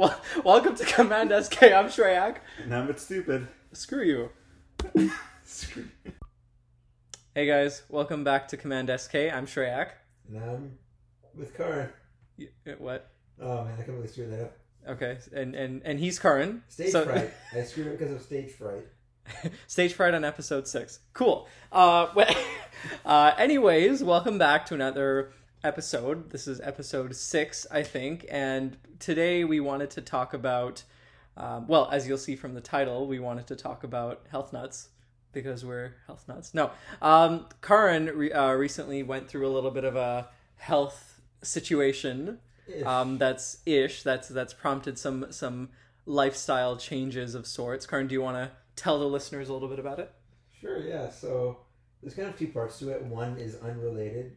Well, 0.00 0.18
welcome 0.46 0.74
to 0.76 0.84
Command 0.86 1.30
SK. 1.44 1.64
I'm 1.64 1.88
Shreyak. 1.88 2.36
And 2.62 2.74
I'm 2.74 2.88
it's 2.88 3.02
stupid. 3.02 3.46
Screw 3.74 4.02
you. 4.02 5.10
Screw. 5.44 5.84
Hey 7.34 7.44
guys, 7.44 7.82
welcome 7.90 8.24
back 8.24 8.48
to 8.48 8.56
Command 8.56 8.90
SK. 8.98 9.14
I'm 9.30 9.44
Shreyak. 9.44 9.90
And 10.26 10.42
I'm 10.42 10.78
with 11.34 11.54
Karan. 11.54 11.90
What? 12.78 13.10
Oh 13.38 13.62
man, 13.64 13.74
I 13.78 13.82
completely 13.82 14.08
screwed 14.08 14.32
that 14.32 14.40
up. 14.40 14.56
Okay, 14.88 15.18
and 15.34 15.54
and 15.54 15.82
and 15.84 16.00
he's 16.00 16.18
Karan. 16.18 16.62
Stage 16.68 16.92
So- 16.92 17.04
fright. 17.04 17.30
I 17.54 17.62
screwed 17.64 17.88
up 17.88 17.98
because 17.98 18.14
of 18.14 18.22
stage 18.22 18.52
fright. 18.52 18.86
Stage 19.66 19.92
fright 19.92 20.14
on 20.14 20.24
episode 20.24 20.66
six. 20.66 21.00
Cool. 21.12 21.46
Uh, 21.70 22.06
uh, 23.04 23.32
anyways, 23.36 24.02
welcome 24.02 24.38
back 24.38 24.64
to 24.64 24.74
another 24.74 25.34
episode. 25.62 26.30
This 26.30 26.46
is 26.46 26.60
episode 26.60 27.14
six, 27.14 27.66
I 27.70 27.82
think, 27.82 28.26
and 28.30 28.76
today 28.98 29.44
we 29.44 29.60
wanted 29.60 29.90
to 29.90 30.00
talk 30.00 30.34
about. 30.34 30.82
Um, 31.36 31.66
well, 31.68 31.88
as 31.90 32.06
you'll 32.08 32.18
see 32.18 32.36
from 32.36 32.54
the 32.54 32.60
title, 32.60 33.06
we 33.06 33.18
wanted 33.18 33.46
to 33.48 33.56
talk 33.56 33.84
about 33.84 34.26
health 34.30 34.52
nuts 34.52 34.88
because 35.32 35.64
we're 35.64 35.94
health 36.06 36.26
nuts. 36.28 36.54
No, 36.54 36.70
um, 37.00 37.46
Karan 37.62 38.06
re- 38.06 38.32
uh, 38.32 38.52
recently 38.52 39.02
went 39.02 39.28
through 39.28 39.46
a 39.46 39.52
little 39.52 39.70
bit 39.70 39.84
of 39.84 39.96
a 39.96 40.28
health 40.56 41.20
situation 41.42 42.38
um, 42.84 43.18
that's 43.18 43.58
ish. 43.66 44.02
That's 44.02 44.28
that's 44.28 44.54
prompted 44.54 44.98
some 44.98 45.26
some 45.30 45.70
lifestyle 46.06 46.76
changes 46.76 47.34
of 47.34 47.46
sorts. 47.46 47.86
Karan, 47.86 48.06
do 48.06 48.14
you 48.14 48.22
want 48.22 48.36
to 48.36 48.50
tell 48.76 48.98
the 48.98 49.06
listeners 49.06 49.48
a 49.48 49.52
little 49.52 49.68
bit 49.68 49.78
about 49.78 49.98
it? 49.98 50.12
Sure, 50.60 50.78
yeah. 50.78 51.10
So 51.10 51.58
there's 52.02 52.14
kind 52.14 52.28
of 52.28 52.38
two 52.38 52.48
parts 52.48 52.78
to 52.80 52.90
it. 52.90 53.02
One 53.02 53.36
is 53.38 53.56
unrelated 53.56 54.36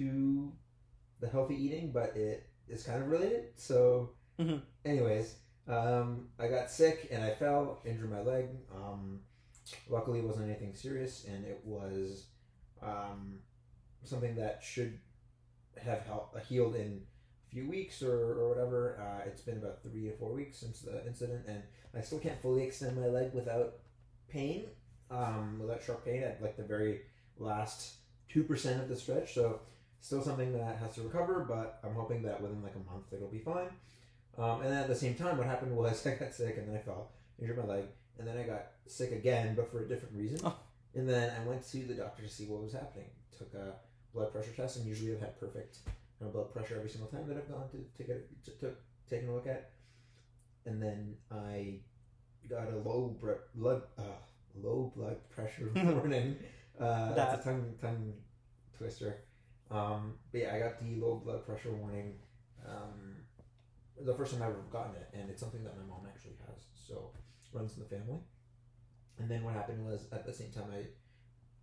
to 0.00 0.52
the 1.20 1.28
healthy 1.28 1.54
eating, 1.54 1.92
but 1.92 2.16
it 2.16 2.48
is 2.68 2.82
kind 2.82 3.02
of 3.02 3.08
related. 3.08 3.52
So, 3.56 4.10
Mhm. 4.38 4.62
anyways, 4.84 5.36
um, 5.66 6.30
I 6.38 6.48
got 6.48 6.70
sick 6.70 7.08
and 7.10 7.22
I 7.22 7.34
fell, 7.34 7.80
injured 7.84 8.10
my 8.10 8.22
leg. 8.22 8.48
Um, 8.74 9.22
luckily, 9.88 10.20
it 10.20 10.24
wasn't 10.24 10.46
anything 10.48 10.74
serious, 10.74 11.24
and 11.26 11.44
it 11.44 11.60
was 11.64 12.26
um, 12.82 13.42
something 14.04 14.34
that 14.36 14.62
should 14.62 14.98
have 15.76 16.00
help, 16.06 16.38
healed 16.40 16.74
in 16.76 17.06
a 17.46 17.50
few 17.50 17.68
weeks 17.68 18.02
or, 18.02 18.40
or 18.40 18.48
whatever. 18.48 18.98
Uh, 18.98 19.28
it's 19.28 19.42
been 19.42 19.58
about 19.58 19.82
three 19.82 20.08
to 20.08 20.16
four 20.16 20.32
weeks 20.32 20.56
since 20.56 20.80
the 20.80 21.06
incident, 21.06 21.44
and 21.46 21.62
I 21.94 22.00
still 22.00 22.18
can't 22.20 22.40
fully 22.40 22.62
extend 22.62 22.96
my 22.96 23.08
leg 23.08 23.34
without 23.34 23.80
pain, 24.28 24.68
um, 25.10 25.58
without 25.60 25.82
sharp 25.82 26.06
pain 26.06 26.22
at 26.22 26.40
like 26.40 26.56
the 26.56 26.62
very 26.64 27.02
last 27.36 27.96
two 28.30 28.44
percent 28.44 28.80
of 28.80 28.88
the 28.88 28.96
stretch. 28.96 29.34
So 29.34 29.60
still 30.00 30.22
something 30.22 30.52
that 30.52 30.78
has 30.78 30.94
to 30.94 31.02
recover, 31.02 31.44
but 31.48 31.78
I'm 31.84 31.94
hoping 31.94 32.22
that 32.22 32.40
within 32.40 32.62
like 32.62 32.74
a 32.74 32.90
month 32.90 33.06
it'll 33.12 33.28
be 33.28 33.38
fine. 33.38 33.68
Um, 34.38 34.62
and 34.62 34.70
then 34.70 34.78
at 34.78 34.88
the 34.88 34.94
same 34.94 35.14
time, 35.14 35.36
what 35.36 35.46
happened 35.46 35.76
was 35.76 36.06
I 36.06 36.14
got 36.14 36.34
sick 36.34 36.56
and 36.56 36.68
then 36.68 36.76
I 36.76 36.78
fell, 36.80 37.12
injured 37.38 37.58
my 37.58 37.64
leg, 37.64 37.84
and 38.18 38.26
then 38.26 38.38
I 38.38 38.42
got 38.44 38.66
sick 38.86 39.12
again, 39.12 39.54
but 39.54 39.70
for 39.70 39.84
a 39.84 39.88
different 39.88 40.16
reason. 40.16 40.40
Oh. 40.44 40.56
And 40.94 41.08
then 41.08 41.32
I 41.40 41.46
went 41.46 41.66
to 41.70 41.78
the 41.84 41.94
doctor 41.94 42.22
to 42.22 42.28
see 42.28 42.46
what 42.46 42.62
was 42.62 42.72
happening. 42.72 43.06
Took 43.36 43.54
a 43.54 43.74
blood 44.12 44.32
pressure 44.32 44.52
test, 44.52 44.78
and 44.78 44.86
usually 44.86 45.12
I've 45.12 45.20
had 45.20 45.38
perfect 45.38 45.78
you 46.20 46.26
know, 46.26 46.32
blood 46.32 46.52
pressure 46.52 46.76
every 46.76 46.90
single 46.90 47.08
time 47.10 47.28
that 47.28 47.36
I've 47.36 47.48
gone 47.48 47.68
to 47.70 47.84
take 47.96 48.08
a 48.08 48.18
to, 48.44 48.50
to 48.60 48.72
taken 49.08 49.28
a 49.28 49.34
look 49.34 49.46
at. 49.46 49.70
And 50.66 50.82
then 50.82 51.14
I 51.30 51.78
got 52.48 52.72
a 52.72 52.76
low 52.76 53.16
br- 53.20 53.44
blood 53.54 53.82
uh, 53.98 54.18
low 54.60 54.92
blood 54.96 55.16
pressure 55.30 55.70
warning. 55.76 56.36
Uh, 56.78 57.14
that's 57.14 57.32
That. 57.32 57.40
a 57.40 57.42
tongue 57.44 57.74
tongue 57.80 58.12
twister. 58.76 59.18
Um, 59.70 60.14
but 60.32 60.40
yeah, 60.40 60.54
I 60.54 60.58
got 60.58 60.80
the 60.80 60.96
low 61.00 61.16
blood 61.24 61.44
pressure 61.46 61.72
warning. 61.72 62.14
Um, 62.66 63.16
the 64.00 64.14
first 64.14 64.32
time 64.32 64.42
I've 64.42 64.50
ever 64.50 64.62
gotten 64.70 64.94
it, 64.96 65.08
and 65.12 65.30
it's 65.30 65.40
something 65.40 65.62
that 65.64 65.76
my 65.76 65.84
mom 65.84 66.06
actually 66.06 66.36
has, 66.46 66.64
so 66.74 67.10
runs 67.52 67.74
in 67.76 67.80
the 67.82 67.88
family. 67.88 68.18
And 69.18 69.30
then 69.30 69.44
what 69.44 69.54
happened 69.54 69.84
was 69.86 70.06
at 70.12 70.24
the 70.26 70.32
same 70.32 70.50
time 70.50 70.64
I 70.72 70.86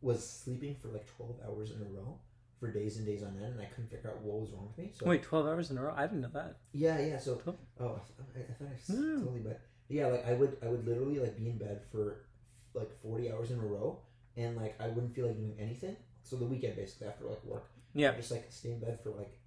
was 0.02 0.28
sleeping 0.28 0.76
for 0.76 0.90
like 0.90 1.08
twelve 1.08 1.36
hours 1.46 1.72
in 1.72 1.82
a 1.82 1.86
row 1.90 2.20
for 2.60 2.72
days 2.72 2.98
and 2.98 3.06
days 3.06 3.24
on 3.24 3.36
end, 3.38 3.54
and 3.54 3.62
I 3.62 3.66
couldn't 3.66 3.90
figure 3.90 4.10
out 4.12 4.22
what 4.22 4.40
was 4.42 4.52
wrong 4.52 4.68
with 4.68 4.78
me. 4.86 4.92
So 4.94 5.06
Wait, 5.08 5.24
twelve 5.24 5.46
hours 5.48 5.72
in 5.72 5.78
a 5.78 5.84
row? 5.84 5.94
I 5.96 6.04
didn't 6.08 6.22
know 6.22 6.30
that. 6.34 6.58
yeah, 6.74 7.00
yeah. 7.00 7.18
So 7.20 7.36
Cool. 7.44 7.58
oh, 7.80 8.00
I, 8.36 8.40
I 8.40 8.54
thought 8.54 8.68
I 8.68 8.94
No. 8.94 9.20
totally, 9.20 9.40
but 9.42 9.60
yeah, 9.90 10.08
like 10.08 10.26
I 10.28 10.34
would, 10.34 10.58
I 10.64 10.68
would 10.68 10.86
literally 10.88 11.20
like 11.20 11.38
be 11.38 11.50
in 11.50 11.58
bed 11.58 11.82
for 11.92 12.26
like 12.74 12.92
forty 13.02 13.32
hours 13.32 13.50
in 13.52 13.60
a 13.60 13.66
row, 13.66 14.00
and 14.36 14.56
like 14.56 14.80
I 14.80 14.88
wouldn't 14.88 15.16
feel 15.16 15.28
like 15.28 15.38
doing 15.38 15.56
anything. 15.60 15.96
So 16.24 16.36
the 16.36 16.46
weekend 16.46 16.76
basically 16.76 17.08
after 17.08 17.26
like 17.26 17.44
work, 17.44 17.70
Yeah. 17.98 18.16
Just 18.16 18.32
like 18.32 18.46
stay 18.50 18.72
in 18.72 18.80
bed 18.80 19.00
for 19.04 19.10
like 19.12 19.40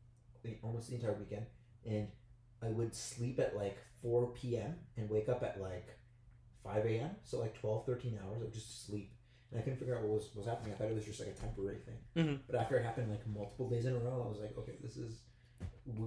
the, 0.42 0.56
almost 0.62 0.88
the 0.88 0.96
entire 0.96 1.14
weekend, 1.14 1.46
and 1.86 2.08
I 2.62 2.68
would 2.68 2.94
sleep 2.94 3.38
at 3.38 3.56
like 3.56 3.78
four 4.02 4.26
p.m. 4.28 4.74
and 4.96 5.08
wake 5.08 5.28
up 5.28 5.42
at 5.42 5.60
like 5.60 5.88
five 6.64 6.84
a.m. 6.84 7.10
So 7.24 7.38
like 7.38 7.54
12, 7.60 7.86
13 7.86 8.18
hours 8.24 8.42
of 8.42 8.52
just 8.52 8.86
sleep. 8.86 9.12
And 9.50 9.58
I 9.58 9.62
couldn't 9.62 9.78
figure 9.78 9.96
out 9.96 10.02
what 10.02 10.12
was, 10.12 10.24
what 10.34 10.44
was 10.44 10.46
happening. 10.46 10.72
I 10.72 10.76
thought 10.76 10.88
it 10.90 10.94
was 10.94 11.04
just 11.04 11.20
like 11.20 11.30
a 11.30 11.32
temporary 11.32 11.78
thing. 11.86 11.98
Mhm. 12.24 12.38
But 12.46 12.60
after 12.60 12.76
it 12.78 12.84
happened 12.84 13.10
like 13.10 13.26
multiple 13.26 13.68
days 13.68 13.86
in 13.86 13.94
a 13.94 13.98
row, 13.98 14.22
I 14.24 14.28
was 14.28 14.38
like, 14.40 14.56
okay, 14.58 14.76
this 14.82 14.96
is 14.96 15.20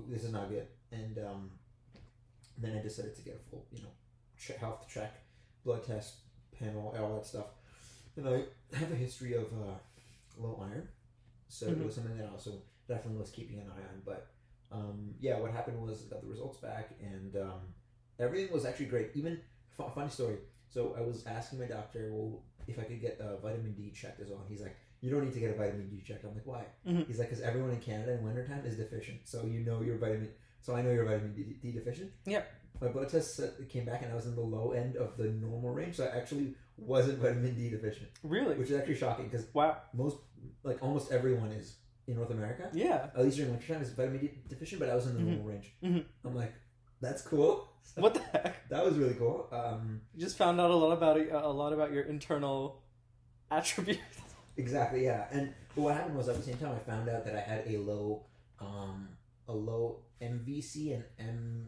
this 0.09 0.23
is 0.23 0.31
not 0.31 0.49
good. 0.49 0.67
And 0.91 1.17
um, 1.19 1.51
then 2.57 2.77
I 2.77 2.81
decided 2.81 3.15
to 3.15 3.21
get 3.21 3.35
a 3.35 3.49
full, 3.49 3.65
you 3.71 3.81
know, 3.83 4.55
health 4.59 4.85
check, 4.87 5.13
blood 5.65 5.83
test, 5.85 6.17
panel, 6.57 6.95
all 6.99 7.15
that 7.15 7.25
stuff. 7.25 7.47
And 8.15 8.27
I 8.27 8.43
have 8.77 8.91
a 8.91 8.95
history 8.95 9.33
of 9.33 9.45
uh, 9.45 9.77
low 10.37 10.61
iron, 10.61 10.87
so 11.53 11.67
Mhm. 11.67 11.79
it 11.81 11.85
was 11.85 11.95
something 11.95 12.17
that 12.17 12.25
I 12.27 12.31
also 12.31 12.51
definitely 12.87 13.19
was 13.19 13.31
keeping 13.31 13.59
an 13.59 13.67
eye 13.69 13.85
on. 13.91 14.01
But 14.03 14.27
um, 14.71 15.13
yeah, 15.19 15.39
what 15.39 15.51
happened 15.51 15.79
was 15.81 16.05
I 16.05 16.09
got 16.13 16.21
the 16.21 16.27
results 16.35 16.57
back, 16.57 16.85
and 17.01 17.35
um, 17.47 17.61
everything 18.19 18.51
was 18.51 18.65
actually 18.65 18.87
great. 18.87 19.11
Even 19.13 19.39
fu- 19.77 19.89
funny 19.89 20.09
story. 20.09 20.37
So 20.69 20.95
I 20.97 21.01
was 21.01 21.25
asking 21.27 21.59
my 21.59 21.65
doctor, 21.67 22.11
well, 22.11 22.41
if 22.67 22.79
I 22.79 22.83
could 22.83 22.99
get 22.99 23.19
a 23.19 23.37
vitamin 23.37 23.73
D 23.73 23.91
checked 23.91 24.19
as 24.21 24.29
well. 24.29 24.39
And 24.39 24.49
he's 24.49 24.61
like, 24.61 24.75
you 25.01 25.11
don't 25.11 25.23
need 25.25 25.33
to 25.33 25.39
get 25.39 25.51
a 25.51 25.57
vitamin 25.63 25.89
D 25.89 26.01
checked. 26.07 26.23
I'm 26.25 26.33
like, 26.33 26.47
why? 26.53 26.63
Mhm. 26.87 27.05
He's 27.05 27.19
like, 27.19 27.29
because 27.29 27.43
everyone 27.43 27.71
in 27.71 27.79
Canada 27.81 28.13
in 28.13 28.23
wintertime 28.23 28.65
is 28.65 28.75
deficient. 28.77 29.19
So 29.25 29.45
you 29.45 29.59
know 29.59 29.81
you're 29.81 29.97
vitamin. 29.97 30.29
So 30.63 30.75
I 30.75 30.81
know 30.81 30.91
you're 30.91 31.05
vitamin 31.05 31.33
D, 31.35 31.57
D 31.61 31.71
deficient. 31.73 32.11
Yeah. 32.25 32.41
My 32.81 32.87
blood 32.87 33.09
test 33.09 33.39
came 33.69 33.85
back 33.85 34.01
and 34.01 34.11
I 34.11 34.15
was 34.15 34.25
in 34.25 34.35
the 34.35 34.41
low 34.41 34.71
end 34.71 34.95
of 34.95 35.15
the 35.17 35.25
normal 35.25 35.69
range. 35.71 35.95
So 35.97 36.05
I 36.05 36.17
actually 36.17 36.55
wasn't 36.77 37.19
vitamin 37.19 37.53
D 37.55 37.69
deficient, 37.69 38.09
Really? 38.23 38.55
which 38.55 38.71
is 38.71 38.77
actually 38.79 38.95
shocking 38.95 39.25
because 39.27 39.45
Wow. 39.53 39.77
most, 39.93 40.17
like 40.63 40.81
almost 40.81 41.11
everyone 41.11 41.51
is 41.51 41.75
in 42.07 42.15
North 42.15 42.31
America. 42.31 42.69
Yeah. 42.73 43.09
At 43.15 43.23
least 43.23 43.35
during 43.37 43.51
wintertime 43.51 43.81
is 43.81 43.91
vitamin 43.91 44.19
D 44.21 44.31
deficient, 44.49 44.79
but 44.79 44.89
I 44.89 44.95
was 44.95 45.05
in 45.07 45.13
the 45.15 45.21
Mhm. 45.21 45.25
normal 45.27 45.45
range. 45.51 45.75
Mhm. 45.83 46.05
I'm 46.25 46.35
like, 46.35 46.53
that's 47.01 47.21
cool. 47.21 47.67
What 47.95 48.13
the 48.13 48.21
heck? 48.21 48.55
That 48.69 48.83
was 48.85 48.97
really 48.97 49.13
cool. 49.15 49.47
Um, 49.51 50.01
You 50.15 50.21
just 50.21 50.37
found 50.37 50.59
out 50.61 50.71
a 50.71 50.75
lot 50.75 50.93
about 50.93 51.17
a 51.19 51.49
lot 51.49 51.73
about 51.73 51.91
your 51.91 52.03
internal 52.03 52.81
attributes. 53.51 54.01
Exactly, 54.55 55.03
yeah. 55.05 55.27
And 55.31 55.51
but 55.75 55.81
what 55.81 55.95
happened 55.95 56.15
was 56.15 56.29
at 56.29 56.35
the 56.35 56.43
same 56.43 56.57
time 56.57 56.73
I 56.75 56.77
found 56.77 57.09
out 57.09 57.25
that 57.25 57.35
I 57.35 57.39
had 57.39 57.63
a 57.67 57.77
low, 57.79 58.27
um, 58.59 59.09
a 59.47 59.51
low 59.53 60.03
MVC 60.23 60.95
and 60.95 61.03
M, 61.19 61.67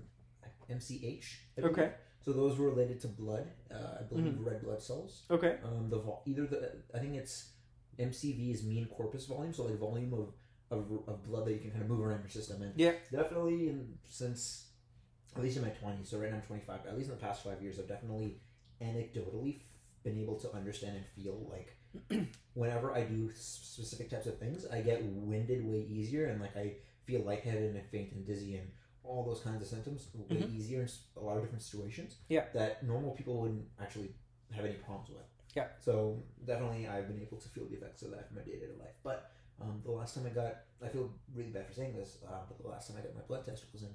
MCH. 0.69 1.25
Okay. 1.59 1.91
So 2.21 2.31
those 2.33 2.57
were 2.57 2.69
related 2.69 2.99
to 3.01 3.07
blood. 3.07 3.47
Uh, 3.71 3.99
I 3.99 4.03
believe 4.03 4.35
red 4.39 4.63
blood 4.63 4.81
cells. 4.81 5.23
Okay. 5.29 5.57
Um, 5.63 5.89
the 5.89 5.99
vol- 5.99 6.23
either 6.25 6.45
the 6.47 6.71
I 6.93 6.99
think 6.99 7.15
it's 7.15 7.51
MCV 7.99 8.51
is 8.53 8.63
mean 8.63 8.85
corpus 8.87 9.25
volume, 9.27 9.53
so 9.53 9.63
like 9.63 9.77
volume 9.79 10.13
of, 10.13 10.33
of 10.71 10.91
of 11.07 11.23
blood 11.23 11.45
that 11.45 11.53
you 11.53 11.59
can 11.59 11.71
kind 11.71 11.83
of 11.83 11.89
move 11.89 12.01
around 12.03 12.21
your 12.21 12.29
system. 12.29 12.61
And 12.63 12.73
Yeah. 12.75 12.93
definitely 13.11 13.69
in, 13.69 13.97
since 14.09 14.69
at 15.35 15.41
least 15.43 15.57
in 15.57 15.63
my 15.63 15.69
twenties, 15.69 16.09
so 16.09 16.17
right 16.17 16.31
now 16.31 16.37
I'm 16.37 16.43
25. 16.43 16.79
At 16.87 16.97
least 16.97 17.09
in 17.09 17.15
the 17.15 17.21
past 17.21 17.43
five 17.43 17.61
years, 17.61 17.77
I've 17.79 17.87
definitely 17.87 18.37
anecdotally 18.81 19.59
been 20.03 20.17
able 20.19 20.39
to 20.39 20.51
understand 20.53 20.97
and 20.97 21.05
feel 21.05 21.47
like 21.49 21.75
whenever 22.53 22.93
I 22.93 23.03
do 23.03 23.29
specific 23.35 24.09
types 24.09 24.25
of 24.27 24.37
things, 24.39 24.65
I 24.65 24.81
get 24.81 25.03
winded 25.03 25.65
way 25.65 25.85
easier, 25.89 26.25
and 26.27 26.41
like 26.41 26.55
I 26.57 26.73
feel 27.05 27.21
lightheaded 27.21 27.75
and 27.75 27.85
faint 27.89 28.11
and 28.13 28.25
dizzy 28.25 28.55
and 28.55 28.67
all 29.03 29.23
those 29.23 29.41
kinds 29.41 29.61
of 29.61 29.67
symptoms 29.67 30.07
way 30.15 30.37
Mhm. 30.37 30.55
easier 30.55 30.81
in 30.81 30.89
a 31.17 31.19
lot 31.19 31.37
of 31.37 31.43
different 31.43 31.61
situations. 31.61 32.17
Yeah. 32.29 32.45
that 32.53 32.83
normal 32.83 33.11
people 33.11 33.39
wouldn't 33.41 33.67
actually 33.79 34.15
have 34.51 34.65
any 34.65 34.75
problems 34.75 35.09
with. 35.09 35.25
Yeah. 35.55 35.67
So 35.79 36.23
definitely, 36.45 36.87
I've 36.87 37.07
been 37.07 37.21
able 37.21 37.37
to 37.37 37.47
feel 37.49 37.65
the 37.67 37.75
effects 37.75 38.01
of 38.01 38.11
that 38.11 38.27
in 38.29 38.35
my 38.35 38.41
day 38.41 38.57
to 38.59 38.67
day 38.67 38.73
life. 38.79 38.95
But 39.03 39.31
um, 39.61 39.81
the 39.85 39.91
last 39.91 40.15
time 40.15 40.25
I 40.25 40.29
got, 40.29 40.57
I 40.81 40.87
feel 40.89 41.13
really 41.33 41.51
bad 41.51 41.65
for 41.67 41.73
saying 41.73 41.95
this, 41.95 42.17
uh, 42.27 42.41
but 42.47 42.57
the 42.61 42.67
last 42.67 42.87
time 42.89 42.97
I 42.97 43.01
got 43.01 43.13
my 43.15 43.21
blood 43.21 43.45
test 43.45 43.65
was 43.71 43.83
in 43.83 43.93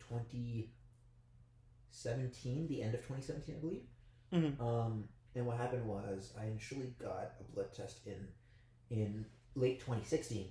2017, 0.00 2.66
the 2.68 2.82
end 2.82 2.94
of 2.94 3.00
2017, 3.00 3.56
I 3.56 3.58
believe. 3.58 3.82
Mhm. 4.32 4.60
Um, 4.60 5.08
and 5.34 5.46
what 5.46 5.56
happened 5.56 5.86
was 5.86 6.32
I 6.40 6.46
initially 6.46 6.92
got 7.00 7.32
a 7.40 7.44
blood 7.54 7.72
test 7.74 8.00
in 8.06 8.28
in 8.90 9.24
late 9.54 9.78
2016, 9.80 10.48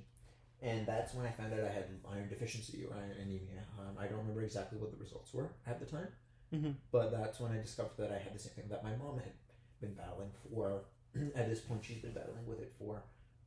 and 0.62 0.86
that's 0.86 1.14
when 1.14 1.26
I 1.26 1.32
found 1.32 1.54
out 1.54 1.60
I 1.62 1.72
had 1.72 1.86
iron 2.10 2.30
deficiency 2.30 2.86
or 2.86 2.96
iron 2.96 3.12
anemia. 3.22 3.64
Um, 3.80 3.98
I 4.00 4.08
don't 4.08 4.20
remember 4.20 4.42
exactly 4.44 4.78
what 4.80 4.92
the 4.92 4.98
results 4.98 5.34
were 5.34 5.50
at 5.68 5.80
the 5.80 5.86
time, 5.86 6.08
Mhm. 6.54 6.76
but 6.92 7.12
that's 7.12 7.40
when 7.40 7.52
I 7.52 7.58
discovered 7.62 7.98
that 7.98 8.12
I 8.12 8.18
had 8.18 8.34
the 8.34 8.40
same 8.40 8.54
thing 8.54 8.70
that 8.70 8.84
my 8.84 8.96
mom 8.96 9.20
had 9.20 9.34
been 9.82 9.94
battling 9.94 10.32
for. 10.32 10.86
At 11.36 11.50
this 11.50 11.62
point, 11.62 11.84
she's 11.84 12.02
been 12.02 12.14
battling 12.14 12.46
with 12.46 12.60
it 12.60 12.72
for 12.78 13.02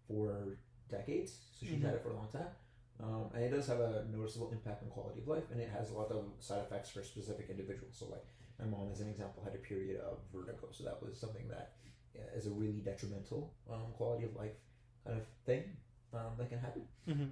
for 0.08 0.56
decades, 0.88 1.38
so 1.54 1.64
she's 1.66 1.80
had 1.82 1.94
it 1.94 2.02
for 2.02 2.10
a 2.10 2.16
long 2.16 2.28
time. 2.28 2.48
Um, 3.00 3.30
and 3.34 3.44
it 3.44 3.50
does 3.50 3.66
have 3.68 3.80
a 3.80 4.04
noticeable 4.10 4.50
impact 4.50 4.82
on 4.82 4.90
quality 4.90 5.20
of 5.20 5.28
life, 5.28 5.50
and 5.50 5.60
it 5.60 5.68
has 5.70 5.90
a 5.90 5.94
lot 5.94 6.10
of 6.10 6.32
side 6.40 6.60
effects 6.62 6.90
for 6.90 7.02
specific 7.02 7.48
individuals. 7.50 7.96
So, 7.96 8.06
like 8.08 8.24
my 8.58 8.66
mom, 8.66 8.90
as 8.92 9.00
an 9.00 9.08
example, 9.08 9.42
had 9.42 9.54
a 9.54 9.58
period 9.58 10.00
of 10.00 10.18
vertigo, 10.34 10.68
so 10.72 10.84
that 10.84 11.02
was 11.02 11.18
something 11.18 11.48
that 11.48 11.72
yeah, 12.14 12.22
is 12.36 12.46
a 12.46 12.50
really 12.50 12.80
detrimental 12.80 13.52
um, 13.70 13.92
quality 13.96 14.24
of 14.24 14.34
life 14.36 14.52
kind 15.06 15.18
of 15.18 15.26
thing 15.46 15.64
um, 16.12 16.32
that 16.38 16.48
can 16.48 16.58
happen. 16.58 16.82
Mhm. 17.08 17.30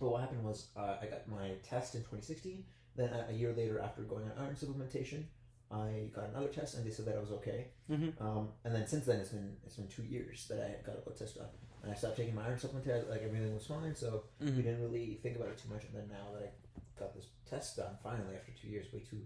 But 0.00 0.08
what 0.10 0.20
happened 0.22 0.42
was 0.44 0.68
uh, 0.76 0.96
I 1.00 1.06
got 1.06 1.28
my 1.28 1.52
test 1.62 1.94
in 1.94 2.00
2016. 2.02 2.64
Then 2.96 3.10
a, 3.12 3.26
a 3.30 3.32
year 3.32 3.52
later, 3.56 3.80
after 3.80 4.02
going 4.02 4.24
on 4.24 4.32
iron 4.38 4.54
supplementation, 4.56 5.24
I 5.70 6.08
got 6.14 6.28
another 6.30 6.48
test, 6.48 6.76
and 6.76 6.86
they 6.86 6.90
said 6.90 7.06
that 7.06 7.16
I 7.16 7.20
was 7.20 7.32
okay. 7.32 7.68
Mhm. 7.90 8.20
Um, 8.20 8.48
and 8.64 8.74
then 8.74 8.86
since 8.86 9.04
then, 9.06 9.20
it's 9.20 9.30
been 9.30 9.56
it's 9.64 9.76
been 9.76 9.88
two 9.88 10.04
years 10.04 10.46
that 10.48 10.58
I 10.60 10.82
got 10.86 10.96
a 10.98 11.00
blood 11.00 11.16
test 11.18 11.36
done, 11.36 11.48
and 11.82 11.92
I 11.92 11.94
stopped 11.94 12.16
taking 12.16 12.34
my 12.34 12.46
iron 12.46 12.58
supplement. 12.58 13.10
Like 13.10 13.22
everything 13.22 13.54
was 13.54 13.66
fine, 13.66 13.94
so 13.94 14.24
we 14.40 14.46
Mhm. 14.48 14.56
didn't 14.56 14.82
really 14.82 15.18
think 15.22 15.36
about 15.36 15.48
it 15.48 15.58
too 15.58 15.68
much. 15.68 15.84
And 15.84 15.94
then 15.94 16.08
now 16.08 16.32
that 16.32 16.42
I 16.44 16.50
got 16.98 17.14
this 17.14 17.26
test 17.44 17.76
done, 17.76 17.96
finally 18.02 18.36
after 18.36 18.52
two 18.52 18.68
years, 18.68 18.92
way 18.92 19.00
too 19.00 19.20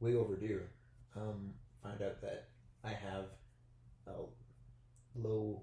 way 0.00 0.14
overdue, 0.16 0.62
um, 1.16 1.52
found 1.82 2.02
out 2.02 2.20
that 2.20 2.48
I 2.84 2.90
have 2.90 3.26
a 4.06 4.12
low 5.14 5.62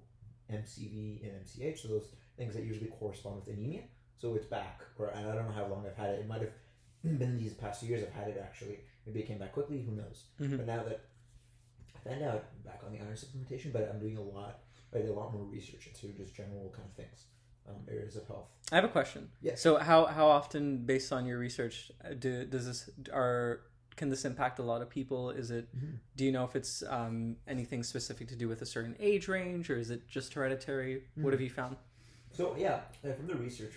MCV 0.50 1.22
and 1.22 1.44
MCH, 1.44 1.78
so 1.82 1.88
those 1.88 2.14
things 2.36 2.54
that 2.54 2.64
usually 2.64 2.88
correspond 2.90 3.36
with 3.36 3.54
anemia. 3.54 3.82
So 4.18 4.34
it's 4.34 4.46
back, 4.46 4.80
or 4.98 5.08
and 5.08 5.28
I 5.28 5.34
don't 5.34 5.46
know 5.46 5.52
how 5.54 5.66
long 5.66 5.84
I've 5.86 5.96
had 5.96 6.10
it. 6.14 6.20
It 6.20 6.28
might 6.28 6.42
have 6.42 6.52
been 7.18 7.38
these 7.38 7.54
past 7.54 7.80
two 7.80 7.86
years 7.86 8.02
I've 8.02 8.12
had 8.12 8.28
it 8.28 8.40
actually. 8.42 8.80
Maybe 9.06 9.20
it 9.20 9.26
came 9.26 9.38
back 9.38 9.52
quickly. 9.52 9.82
Who 9.82 9.92
knows? 9.92 10.24
Mhm. 10.40 10.58
But 10.58 10.66
now 10.66 10.82
that 10.84 11.00
I 11.94 12.08
found 12.10 12.22
out 12.22 12.44
I'm 12.54 12.62
back 12.70 12.82
on 12.84 12.92
the 12.92 12.98
iron 12.98 13.14
supplementation, 13.14 13.72
but 13.72 13.88
I'm 13.92 13.98
doing 13.98 14.16
a 14.18 14.22
lot. 14.22 14.60
I 14.94 14.98
did 14.98 15.08
a 15.08 15.12
lot 15.12 15.32
more 15.32 15.44
research 15.44 15.86
into 15.86 16.14
just 16.16 16.34
general 16.34 16.70
kind 16.76 16.86
of 16.88 16.94
things, 16.96 17.26
um, 17.68 17.76
areas 17.88 18.16
of 18.16 18.26
health. 18.26 18.48
I 18.72 18.74
have 18.74 18.84
a 18.84 18.88
question. 18.88 19.30
Yes. 19.40 19.62
So 19.62 19.76
how 19.76 20.04
how 20.06 20.26
often, 20.26 20.84
based 20.84 21.12
on 21.12 21.24
your 21.26 21.38
research, 21.38 21.90
uh, 22.04 22.14
do, 22.14 22.44
does 22.44 22.66
this 22.66 22.90
are 23.12 23.62
can 23.96 24.08
this 24.08 24.24
impact 24.24 24.58
a 24.58 24.62
lot 24.62 24.82
of 24.82 24.88
people? 24.88 25.30
Is 25.30 25.50
it 25.50 25.68
Mhm. 25.76 25.98
do 26.16 26.24
you 26.24 26.32
know 26.32 26.44
if 26.44 26.56
it's 26.56 26.82
um, 26.84 27.36
anything 27.46 27.82
specific 27.82 28.28
to 28.28 28.36
do 28.36 28.48
with 28.48 28.62
a 28.62 28.66
certain 28.66 28.96
age 28.98 29.28
range, 29.28 29.70
or 29.70 29.76
is 29.76 29.90
it 29.90 30.06
just 30.08 30.34
hereditary? 30.34 31.04
What 31.14 31.28
Mhm. 31.28 31.32
have 31.32 31.40
you 31.40 31.50
found? 31.50 31.76
So 32.32 32.56
yeah, 32.56 32.82
from 33.02 33.26
the 33.26 33.34
research, 33.34 33.74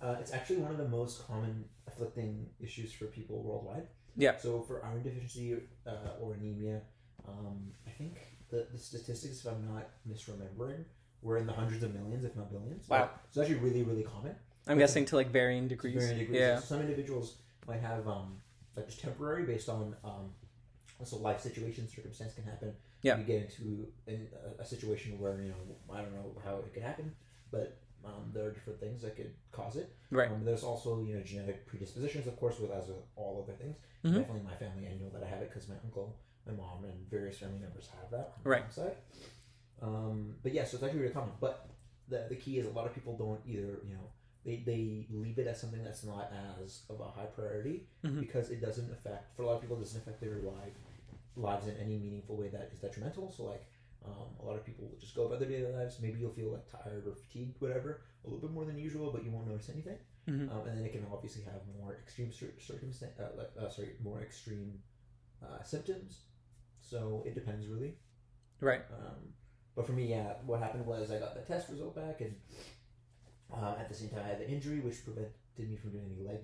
uh, 0.00 0.16
it's 0.20 0.32
actually 0.32 0.58
one 0.58 0.70
of 0.70 0.78
the 0.78 0.88
most 0.88 1.26
common 1.26 1.64
afflicting 1.86 2.48
issues 2.60 2.92
for 2.92 3.06
people 3.06 3.42
worldwide. 3.42 3.88
Yeah. 4.16 4.36
So 4.36 4.62
for 4.62 4.84
iron 4.84 5.02
deficiency 5.02 5.60
uh, 5.86 6.20
or 6.20 6.34
anemia, 6.34 6.82
um, 7.26 7.72
I 7.86 7.90
think 7.90 8.38
the, 8.50 8.66
the 8.72 8.78
statistics, 8.78 9.40
if 9.44 9.46
I'm 9.52 9.66
not 9.66 9.90
misremembering, 10.08 10.84
were 11.22 11.36
in 11.38 11.46
the 11.46 11.52
hundreds 11.52 11.82
of 11.82 11.92
millions, 11.94 12.24
if 12.24 12.34
not 12.36 12.50
billions. 12.50 12.88
Wow. 12.88 13.10
So 13.12 13.20
it's 13.28 13.38
actually 13.50 13.60
really, 13.66 13.82
really 13.82 14.04
common. 14.04 14.34
I'm 14.66 14.78
guessing 14.78 15.04
to 15.06 15.16
like 15.16 15.30
varying 15.30 15.66
degrees. 15.68 15.94
varying 15.96 16.18
degrees. 16.18 16.40
Yeah. 16.40 16.58
So 16.60 16.66
some 16.76 16.80
individuals 16.80 17.38
might 17.66 17.80
have 17.80 18.06
um, 18.06 18.40
like 18.78 18.86
just 18.88 19.00
temporary 19.00 19.44
based 19.44 19.68
on 19.68 19.94
um, 20.04 20.32
also 21.00 21.16
life 21.18 21.40
situation, 21.40 21.88
circumstance 21.88 22.34
can 22.34 22.44
happen. 22.44 22.72
Yeah. 23.02 23.18
You 23.18 23.24
get 23.24 23.42
into 23.42 23.86
a, 24.08 24.62
a 24.62 24.64
situation 24.64 25.18
where 25.20 25.40
you 25.40 25.48
know 25.50 25.94
I 25.96 26.00
don't 26.02 26.14
know 26.14 26.32
how 26.44 26.56
it 26.58 26.72
could 26.74 26.82
happen, 26.82 27.12
but 27.50 27.78
um, 28.04 28.30
there 28.32 28.44
are 28.46 28.50
different 28.52 28.80
things 28.80 29.02
that 29.02 29.16
could 29.16 29.32
cause 29.52 29.76
it. 29.76 29.94
Right. 30.10 30.30
Um, 30.30 30.44
there's 30.44 30.64
also 30.64 31.02
you 31.02 31.14
know 31.16 31.22
genetic 31.22 31.66
predispositions, 31.66 32.26
of 32.26 32.38
course, 32.38 32.58
with 32.58 32.70
as 32.70 32.88
with 32.88 32.96
all 33.16 33.44
other 33.44 33.56
things. 33.56 33.76
Mhm. 34.04 34.14
Definitely 34.14 34.42
my 34.42 34.54
family, 34.56 34.86
I 34.88 34.94
know 35.02 35.10
that 35.12 35.22
I 35.22 35.28
have 35.28 35.42
it 35.42 35.48
because 35.50 35.68
my 35.68 35.74
uncle, 35.84 36.16
my 36.46 36.52
mom, 36.52 36.84
and 36.84 37.08
various 37.10 37.38
family 37.38 37.58
members 37.58 37.88
have 38.00 38.10
that 38.10 38.32
on 38.36 38.42
Right. 38.52 38.72
side. 38.72 38.96
Um, 39.80 40.34
but 40.42 40.52
yeah, 40.52 40.64
so 40.64 40.76
it's 40.76 40.84
actually 40.84 41.00
really 41.00 41.12
common. 41.12 41.30
But 41.40 41.68
the 42.08 42.26
the 42.28 42.36
key 42.36 42.58
is 42.58 42.66
a 42.66 42.70
lot 42.70 42.86
of 42.86 42.94
people 42.94 43.16
don't 43.16 43.40
either 43.46 43.80
you 43.86 43.94
know 43.94 44.06
they, 44.48 44.56
they 44.70 44.82
leave 45.22 45.38
it 45.42 45.46
as 45.52 45.60
something 45.60 45.82
that's 45.88 46.04
not 46.12 46.26
as 46.62 46.82
of 46.92 46.98
a 47.00 47.08
high 47.16 47.26
priority 47.38 47.76
Mhm. 48.04 48.20
because 48.24 48.46
it 48.54 48.60
doesn't 48.66 48.90
affect 48.96 49.24
for 49.36 49.42
a 49.42 49.46
lot 49.48 49.56
of 49.56 49.60
people 49.62 49.76
it 49.76 49.84
doesn't 49.86 50.00
affect 50.02 50.20
their 50.20 50.38
life 50.54 50.76
lives 51.36 51.66
in 51.70 51.76
any 51.84 51.96
meaningful 52.04 52.36
way 52.40 52.48
that 52.56 52.66
is 52.72 52.78
detrimental 52.86 53.30
so 53.36 53.44
like 53.52 53.64
um, 54.08 54.28
a 54.40 54.44
lot 54.48 54.56
of 54.58 54.64
people 54.68 54.84
will 54.88 54.98
just 55.04 55.14
go 55.14 55.24
about 55.26 55.38
their 55.40 55.48
daily 55.54 55.72
lives 55.78 55.98
maybe 56.00 56.18
you'll 56.20 56.38
feel 56.40 56.50
like 56.56 56.66
tired 56.76 57.04
or 57.06 57.14
fatigued 57.22 57.56
whatever 57.60 57.90
a 58.24 58.26
little 58.28 58.40
bit 58.46 58.50
more 58.58 58.64
than 58.64 58.78
usual 58.88 59.06
but 59.14 59.22
you 59.24 59.30
won't 59.30 59.46
notice 59.52 59.68
anything 59.76 59.98
Mhm. 60.28 60.46
um, 60.52 60.62
and 60.68 60.74
then 60.78 60.84
it 60.88 60.92
can 60.96 61.04
obviously 61.12 61.42
have 61.50 61.60
more 61.80 61.92
extreme 62.04 62.30
cir- 62.38 62.58
circumstance 62.70 63.18
uh, 63.20 63.28
like, 63.40 63.52
uh, 63.60 63.68
sorry 63.76 63.90
more 64.08 64.20
extreme 64.28 64.70
uh, 65.46 65.62
symptoms 65.62 66.12
so 66.90 67.22
it 67.28 67.34
depends 67.40 67.66
really 67.74 67.92
Right. 68.60 68.82
um, 68.98 69.20
but 69.76 69.86
for 69.86 69.92
me, 69.92 70.06
yeah, 70.16 70.28
what 70.44 70.58
happened 70.60 70.84
was 70.86 71.12
I 71.12 71.18
got 71.20 71.34
the 71.36 71.42
test 71.42 71.68
result 71.74 71.94
back, 71.94 72.20
and 72.20 72.34
um, 73.52 73.74
at 73.78 73.88
the 73.88 73.94
same 73.94 74.08
time, 74.10 74.20
I 74.24 74.28
had 74.28 74.40
the 74.40 74.48
injury, 74.48 74.80
which 74.80 75.04
prevented 75.04 75.32
me 75.58 75.76
from 75.76 75.90
doing 75.90 76.04
any 76.14 76.26
leg 76.26 76.40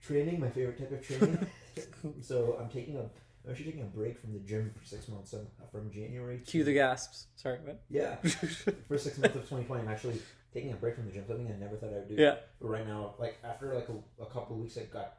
training, 0.00 0.40
my 0.40 0.50
favorite 0.50 0.78
type 0.78 0.92
of 0.92 1.06
training. 1.06 1.46
so 2.20 2.56
I'm 2.60 2.68
taking 2.68 2.96
a, 2.96 3.00
I'm 3.00 3.50
actually 3.50 3.66
taking 3.66 3.82
a 3.82 3.86
break 3.86 4.18
from 4.18 4.32
the 4.32 4.38
gym 4.40 4.72
for 4.78 4.84
six 4.86 5.08
months. 5.08 5.30
So 5.30 5.46
from 5.70 5.90
January. 5.90 6.38
To, 6.38 6.44
Cue 6.44 6.64
the 6.64 6.74
gasps. 6.74 7.26
Sorry, 7.36 7.58
what? 7.64 7.82
yeah, 7.90 8.16
for 8.88 8.98
six 8.98 9.18
months 9.18 9.36
of 9.36 9.42
2020, 9.42 9.82
I'm 9.82 9.88
actually 9.88 10.20
taking 10.52 10.72
a 10.72 10.76
break 10.76 10.96
from 10.96 11.06
the 11.06 11.12
gym. 11.12 11.24
Something 11.26 11.48
I 11.48 11.58
never 11.58 11.76
thought 11.76 11.90
I 11.90 11.98
would 11.98 12.08
do. 12.08 12.14
yeah. 12.14 12.36
But 12.60 12.68
right 12.68 12.86
now, 12.86 13.14
like 13.18 13.38
after 13.44 13.74
like 13.74 13.88
a, 13.88 14.22
a 14.22 14.26
couple 14.26 14.56
of 14.56 14.62
weeks, 14.62 14.76
I 14.76 14.82
got 14.84 15.18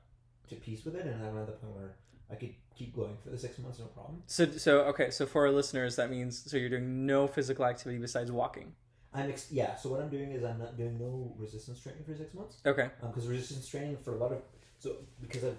to 0.50 0.56
peace 0.56 0.86
with 0.86 0.96
it, 0.96 1.06
and 1.06 1.24
I'm 1.24 1.38
at 1.38 1.48
the 1.48 1.54
point 1.54 1.76
where 1.76 1.96
I 2.32 2.36
could 2.36 2.54
keep 2.76 2.96
going 2.96 3.18
for 3.24 3.30
the 3.30 3.38
six 3.38 3.60
months, 3.60 3.80
no 3.80 3.86
problem. 3.86 4.24
So 4.28 4.46
so 4.52 4.82
okay. 4.86 5.10
So 5.10 5.26
for 5.26 5.46
our 5.46 5.52
listeners, 5.52 5.96
that 5.98 6.10
means 6.10 6.50
so 6.50 6.58
you're 6.58 6.70
doing 6.70 7.06
no 7.06 7.28
physical 7.28 7.66
activity 7.66 8.00
besides 8.00 8.32
walking. 8.32 8.74
I'm 9.14 9.30
ex- 9.30 9.52
yeah. 9.52 9.76
So 9.76 9.90
what 9.90 10.02
I'm 10.02 10.10
doing 10.10 10.32
is 10.32 10.44
I'm 10.44 10.58
not 10.60 10.76
doing 10.78 10.98
no 11.00 11.34
resistance 11.38 11.80
training 11.82 12.04
for 12.04 12.16
six 12.16 12.34
months. 12.34 12.58
Okay. 12.66 12.90
because 13.02 13.28
resistance 13.28 13.68
training 13.68 13.98
for 14.04 14.14
a 14.14 14.18
lot 14.18 14.32
of 14.32 14.42
so 14.80 14.96
because 15.22 15.44
I've 15.44 15.58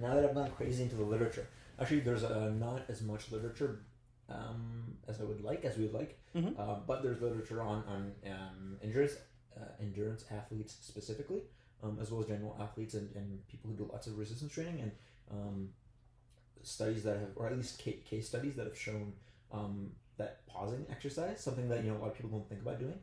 now 0.00 0.14
that 0.14 0.24
I've 0.24 0.34
gone 0.34 0.50
crazy 0.52 0.82
into 0.82 0.96
the 0.96 1.02
literature, 1.04 1.46
actually 1.80 2.00
there's 2.00 2.24
uh, 2.24 2.50
not 2.58 2.82
as 2.88 3.02
much 3.02 3.30
literature 3.32 3.80
um, 4.28 4.96
as 5.08 5.20
I 5.20 5.24
would 5.24 5.42
like, 5.42 5.64
as 5.64 5.76
we 5.76 5.84
would 5.86 5.94
like, 5.94 6.16
Mhm. 6.36 6.58
um, 6.60 6.82
but 6.86 7.02
there's 7.02 7.20
literature 7.20 7.60
on 7.62 7.82
on 7.84 8.12
um, 8.26 8.78
endurance 8.82 9.16
uh, 9.56 9.64
endurance 9.80 10.24
athletes 10.30 10.76
specifically, 10.80 11.42
um, 11.82 11.98
as 12.00 12.10
well 12.12 12.20
as 12.20 12.28
general 12.28 12.56
athletes 12.60 12.94
and, 12.94 13.10
and 13.16 13.44
people 13.48 13.70
who 13.70 13.76
do 13.76 13.88
lots 13.92 14.06
of 14.06 14.16
resistance 14.18 14.52
training 14.52 14.78
and 14.80 14.92
um, 15.32 15.70
studies 16.62 17.02
that 17.04 17.16
have, 17.18 17.30
or 17.36 17.46
at 17.48 17.56
least 17.56 17.78
case 17.78 18.28
studies 18.28 18.54
that 18.56 18.66
have 18.66 18.78
shown 18.78 19.12
um, 19.52 19.90
that 20.18 20.46
pausing 20.46 20.86
exercise, 20.90 21.40
something 21.40 21.68
that 21.68 21.84
you 21.84 21.90
know 21.90 21.96
a 21.96 22.00
lot 22.00 22.08
of 22.08 22.14
people 22.14 22.30
don't 22.30 22.48
think 22.48 22.62
about 22.62 22.78
doing, 22.78 22.98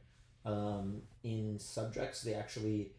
um, 0.46 1.02
in 1.24 1.60
subjects 1.60 2.22
they 2.22 2.34
actually 2.34 2.92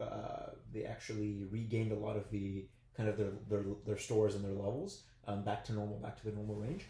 uh, 0.00 0.50
they 0.72 0.84
actually 0.84 1.46
regained 1.50 1.92
a 1.92 1.96
lot 1.96 2.16
of 2.16 2.30
the 2.30 2.64
kind 2.96 3.08
of 3.08 3.16
their 3.16 3.32
their, 3.48 3.64
their 3.86 3.98
stores 3.98 4.34
and 4.34 4.44
their 4.44 4.52
levels 4.52 5.02
um, 5.26 5.42
back 5.42 5.64
to 5.64 5.72
normal, 5.72 5.96
back 5.98 6.16
to 6.18 6.24
the 6.24 6.32
normal 6.32 6.56
range. 6.56 6.86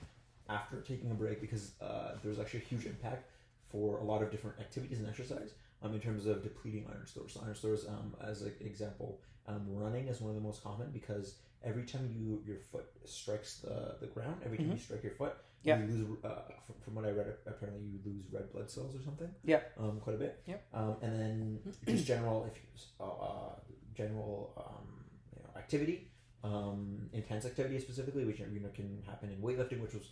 After 0.49 0.81
taking 0.81 1.11
a 1.13 1.15
break 1.15 1.41
because 1.41 1.73
uh, 1.81 2.17
there's 2.25 2.41
actually 2.41 2.61
a 2.61 2.65
huge 2.65 2.87
impact 2.87 3.31
for 3.71 3.99
a 3.99 4.05
lot 4.05 4.21
of 4.21 4.33
different 4.33 4.59
activities 4.59 4.99
and 4.99 5.09
exercise 5.09 5.53
um, 5.83 5.95
in 5.95 6.01
terms 6.01 6.27
of 6.27 6.43
depleting 6.43 6.87
iron 6.93 7.07
stores. 7.07 7.35
So 7.35 7.41
iron 7.45 7.55
stores, 7.55 7.87
um, 7.87 8.15
as 8.27 8.43
an 8.43 8.53
example, 8.61 9.21
um, 9.47 9.63
running 9.69 10.09
is 10.09 10.21
one 10.21 10.31
of 10.31 10.35
the 10.35 10.43
most 10.43 10.65
common 10.65 10.91
because 10.93 11.37
every 11.63 11.85
time 11.85 12.11
you 12.13 12.43
your 12.45 12.59
foot 12.59 12.87
strikes 13.05 13.57
the, 13.57 13.95
the 14.01 14.09
ground, 14.09 14.41
every 14.45 14.59
time 14.59 14.73
you 14.73 14.79
strike 14.79 15.05
your 15.05 15.13
foot, 15.13 15.37
Yeah. 15.63 15.79
you 15.81 15.87
lose. 15.87 16.19
Uh, 16.25 16.43
from, 16.67 16.75
from 16.85 16.95
what 16.95 17.05
I 17.05 17.11
read, 17.11 17.35
apparently 17.47 17.83
you 17.85 17.99
lose 18.05 18.25
red 18.33 18.51
blood 18.53 18.71
cells 18.71 18.95
or 18.97 19.03
something. 19.03 19.29
Yeah. 19.45 19.61
um, 19.79 20.01
quite 20.01 20.17
a 20.17 20.19
bit. 20.19 20.43
Yeah. 20.47 20.57
um, 20.73 20.97
and 21.03 21.13
then 21.21 21.59
just 21.87 22.07
general, 22.07 22.45
if 22.51 22.57
you, 22.57 22.63
uh, 22.99 23.05
uh, 23.05 23.55
general 23.95 24.53
um, 24.57 25.05
you 25.37 25.43
know, 25.43 25.51
activity, 25.59 26.11
um, 26.45 27.09
intense 27.13 27.45
activity 27.45 27.79
specifically, 27.81 28.25
which 28.25 28.39
you 28.41 28.61
know 28.61 28.71
can 28.75 29.03
happen 29.07 29.31
in 29.31 29.39
weightlifting, 29.43 29.81
which 29.83 29.93
was 29.95 30.09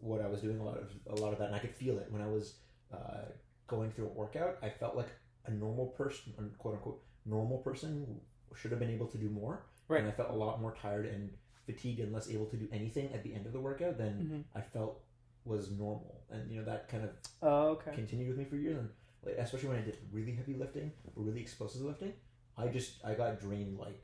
what 0.00 0.20
I 0.20 0.26
was 0.28 0.40
doing 0.40 0.58
a 0.58 0.64
lot 0.64 0.78
of 0.78 0.90
a 1.10 1.20
lot 1.20 1.32
of 1.32 1.38
that, 1.40 1.46
and 1.48 1.56
I 1.56 1.58
could 1.58 1.74
feel 1.74 1.98
it 1.98 2.06
when 2.10 2.22
I 2.22 2.26
was 2.28 2.54
uh, 2.92 3.24
going 3.66 3.90
through 3.90 4.06
a 4.06 4.12
workout. 4.12 4.58
I 4.62 4.70
felt 4.70 4.96
like 4.96 5.08
a 5.46 5.50
normal 5.50 5.86
person, 5.88 6.32
quote 6.58 6.74
unquote, 6.74 7.02
normal 7.26 7.58
person 7.58 8.20
should 8.54 8.70
have 8.70 8.78
been 8.80 8.90
able 8.90 9.06
to 9.08 9.18
do 9.18 9.28
more, 9.28 9.66
Right. 9.88 10.00
and 10.00 10.08
I 10.08 10.12
felt 10.12 10.30
a 10.30 10.34
lot 10.34 10.60
more 10.60 10.74
tired 10.80 11.06
and 11.06 11.30
fatigued 11.72 12.00
and 12.00 12.12
less 12.12 12.28
able 12.30 12.46
to 12.46 12.56
do 12.56 12.68
anything 12.72 13.12
at 13.12 13.22
the 13.22 13.34
end 13.34 13.46
of 13.46 13.52
the 13.52 13.60
workout 13.60 13.96
than 13.98 14.14
Mhm. 14.14 14.44
I 14.54 14.60
felt 14.60 15.02
was 15.44 15.70
normal, 15.70 16.22
and 16.30 16.50
you 16.50 16.58
know 16.58 16.64
that 16.64 16.88
kind 16.88 17.04
of 17.04 17.10
Oh, 17.42 17.68
okay. 17.70 17.92
continued 17.94 18.28
with 18.28 18.38
me 18.38 18.44
for 18.44 18.56
years, 18.56 18.78
and 18.78 18.88
like, 19.24 19.36
especially 19.38 19.70
when 19.70 19.78
I 19.78 19.82
did 19.82 19.98
really 20.12 20.32
heavy 20.34 20.54
lifting 20.54 20.92
really 21.16 21.40
explosive 21.40 21.82
lifting, 21.82 22.12
I 22.56 22.68
just 22.68 23.04
I 23.04 23.14
got 23.14 23.40
drained 23.40 23.78
like 23.78 24.00